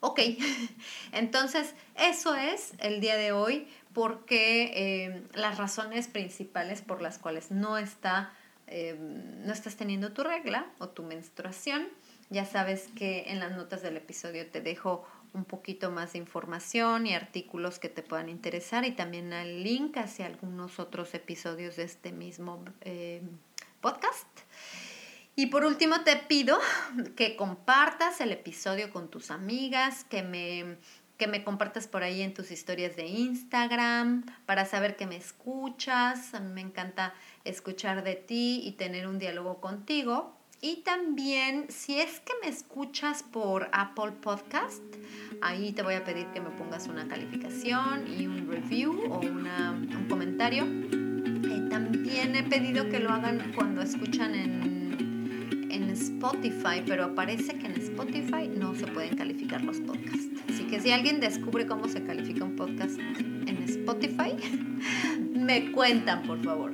Ok, 0.00 0.20
entonces 1.12 1.74
eso 1.94 2.34
es 2.34 2.72
el 2.78 3.02
día 3.02 3.16
de 3.16 3.32
hoy 3.32 3.68
porque 3.92 4.72
eh, 4.74 5.22
las 5.34 5.58
razones 5.58 6.08
principales 6.08 6.80
por 6.80 7.02
las 7.02 7.18
cuales 7.18 7.50
no, 7.50 7.76
está, 7.76 8.32
eh, 8.74 8.96
no 8.98 9.52
estás 9.52 9.76
teniendo 9.76 10.12
tu 10.12 10.24
regla 10.24 10.72
o 10.78 10.88
tu 10.88 11.02
menstruación. 11.02 11.88
Ya 12.30 12.46
sabes 12.46 12.88
que 12.96 13.24
en 13.26 13.38
las 13.38 13.52
notas 13.52 13.82
del 13.82 13.98
episodio 13.98 14.46
te 14.50 14.62
dejo 14.62 15.06
un 15.34 15.44
poquito 15.44 15.90
más 15.90 16.14
de 16.14 16.20
información 16.20 17.06
y 17.06 17.14
artículos 17.14 17.78
que 17.78 17.90
te 17.90 18.02
puedan 18.02 18.30
interesar 18.30 18.86
y 18.86 18.92
también 18.92 19.34
el 19.34 19.62
link 19.62 19.98
hacia 19.98 20.24
algunos 20.24 20.78
otros 20.78 21.12
episodios 21.12 21.76
de 21.76 21.84
este 21.84 22.12
mismo 22.12 22.64
eh, 22.80 23.20
podcast. 23.82 24.26
Y 25.36 25.46
por 25.46 25.64
último 25.64 26.02
te 26.02 26.16
pido 26.16 26.58
que 27.14 27.36
compartas 27.36 28.22
el 28.22 28.32
episodio 28.32 28.90
con 28.90 29.10
tus 29.10 29.30
amigas, 29.30 30.04
que 30.04 30.22
me, 30.22 30.78
que 31.22 31.28
me 31.28 31.44
compartas 31.44 31.86
por 31.86 32.02
ahí 32.02 32.20
en 32.20 32.34
tus 32.34 32.50
historias 32.50 32.96
de 32.96 33.06
Instagram 33.06 34.24
para 34.44 34.64
saber 34.64 34.96
que 34.96 35.06
me 35.06 35.14
escuchas. 35.14 36.34
A 36.34 36.40
mí 36.40 36.52
me 36.52 36.62
encanta 36.62 37.14
escuchar 37.44 38.02
de 38.02 38.16
ti 38.16 38.60
y 38.64 38.72
tener 38.72 39.06
un 39.06 39.20
diálogo 39.20 39.60
contigo. 39.60 40.36
Y 40.60 40.78
también, 40.78 41.66
si 41.68 42.00
es 42.00 42.18
que 42.18 42.32
me 42.42 42.48
escuchas 42.48 43.22
por 43.22 43.68
Apple 43.70 44.14
Podcast, 44.20 44.82
ahí 45.42 45.70
te 45.70 45.84
voy 45.84 45.94
a 45.94 46.02
pedir 46.02 46.26
que 46.32 46.40
me 46.40 46.50
pongas 46.50 46.88
una 46.88 47.06
calificación 47.06 48.12
y 48.12 48.26
un 48.26 48.50
review 48.50 48.90
o 49.08 49.20
una, 49.20 49.70
un 49.70 50.08
comentario. 50.08 50.64
También 51.70 52.34
he 52.34 52.42
pedido 52.42 52.88
que 52.88 52.98
lo 52.98 53.10
hagan 53.10 53.52
cuando 53.54 53.80
escuchan 53.80 54.34
en 54.34 54.71
Spotify, 56.02 56.82
pero 56.86 57.04
aparece 57.04 57.54
que 57.54 57.66
en 57.66 57.72
Spotify 57.72 58.48
no 58.48 58.74
se 58.74 58.86
pueden 58.86 59.16
calificar 59.16 59.62
los 59.62 59.78
podcasts. 59.80 60.28
Así 60.48 60.64
que 60.64 60.80
si 60.80 60.90
alguien 60.90 61.20
descubre 61.20 61.66
cómo 61.66 61.88
se 61.88 62.02
califica 62.02 62.44
un 62.44 62.56
podcast 62.56 62.98
en 62.98 63.62
Spotify, 63.64 64.34
me 65.34 65.70
cuentan, 65.72 66.22
por 66.24 66.42
favor. 66.42 66.72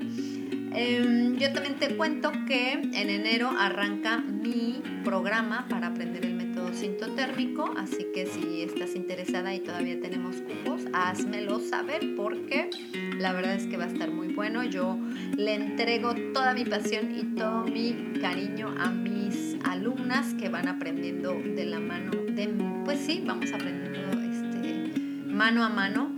Em, 0.80 1.36
yo 1.38 1.52
también 1.52 1.74
te 1.74 1.96
cuento 1.96 2.30
que 2.46 2.74
en 2.74 3.10
enero 3.10 3.50
arranca 3.58 4.18
mi 4.18 4.80
programa 5.02 5.66
para 5.68 5.88
aprender 5.88 6.24
el 6.24 6.34
método 6.36 6.72
sintotérmico, 6.72 7.74
así 7.76 8.06
que 8.14 8.26
si 8.26 8.62
estás 8.62 8.94
interesada 8.94 9.52
y 9.52 9.58
todavía 9.58 10.00
tenemos 10.00 10.36
cupos, 10.36 10.82
házmelo 10.92 11.58
saber 11.58 12.14
porque 12.14 12.70
la 13.18 13.32
verdad 13.32 13.54
es 13.54 13.66
que 13.66 13.76
va 13.76 13.86
a 13.86 13.88
estar 13.88 14.12
muy 14.12 14.28
bueno. 14.28 14.62
Yo 14.62 14.96
le 15.36 15.54
entrego 15.54 16.14
toda 16.32 16.54
mi 16.54 16.64
pasión 16.64 17.12
y 17.12 17.24
todo 17.34 17.64
mi 17.64 18.12
cariño 18.20 18.72
a 18.78 18.90
mis 18.90 19.56
alumnas 19.64 20.32
que 20.34 20.48
van 20.48 20.68
aprendiendo 20.68 21.34
de 21.34 21.64
la 21.64 21.80
mano 21.80 22.12
de. 22.12 22.54
Pues 22.84 23.00
sí, 23.00 23.24
vamos 23.26 23.52
aprendiendo 23.52 24.12
este, 24.20 24.92
mano 25.26 25.64
a 25.64 25.70
mano 25.70 26.17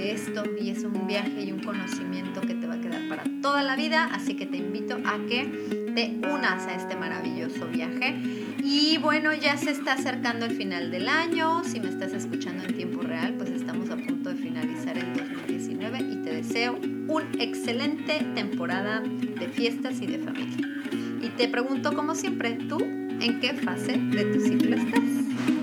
esto 0.00 0.44
y 0.60 0.70
es 0.70 0.84
un 0.84 1.06
viaje 1.06 1.44
y 1.44 1.52
un 1.52 1.62
conocimiento 1.62 2.40
que 2.40 2.54
te 2.54 2.66
va 2.66 2.74
a 2.74 2.80
quedar 2.80 3.08
para 3.08 3.24
toda 3.42 3.62
la 3.62 3.76
vida, 3.76 4.08
así 4.12 4.34
que 4.34 4.46
te 4.46 4.56
invito 4.56 4.98
a 5.04 5.18
que 5.28 5.44
te 5.94 6.18
unas 6.28 6.66
a 6.66 6.74
este 6.74 6.96
maravilloso 6.96 7.66
viaje. 7.66 8.16
Y 8.62 8.98
bueno, 8.98 9.32
ya 9.32 9.56
se 9.56 9.70
está 9.70 9.94
acercando 9.94 10.46
el 10.46 10.52
final 10.52 10.90
del 10.90 11.08
año, 11.08 11.64
si 11.64 11.80
me 11.80 11.88
estás 11.88 12.12
escuchando 12.12 12.64
en 12.64 12.74
tiempo 12.74 13.02
real, 13.02 13.34
pues 13.34 13.50
estamos 13.50 13.90
a 13.90 13.96
punto 13.96 14.30
de 14.30 14.36
finalizar 14.36 14.96
el 14.96 15.12
2019 15.14 15.98
y 15.98 16.16
te 16.22 16.34
deseo 16.34 16.78
una 17.08 17.28
excelente 17.38 18.24
temporada 18.34 19.00
de 19.00 19.48
fiestas 19.48 20.00
y 20.00 20.06
de 20.06 20.18
familia. 20.18 20.68
Y 21.22 21.28
te 21.30 21.48
pregunto 21.48 21.92
como 21.94 22.14
siempre, 22.14 22.58
¿tú 22.68 22.78
en 22.80 23.40
qué 23.40 23.54
fase 23.54 23.98
de 23.98 24.24
tu 24.24 24.40
ciclo 24.40 24.76
estás? 24.76 25.59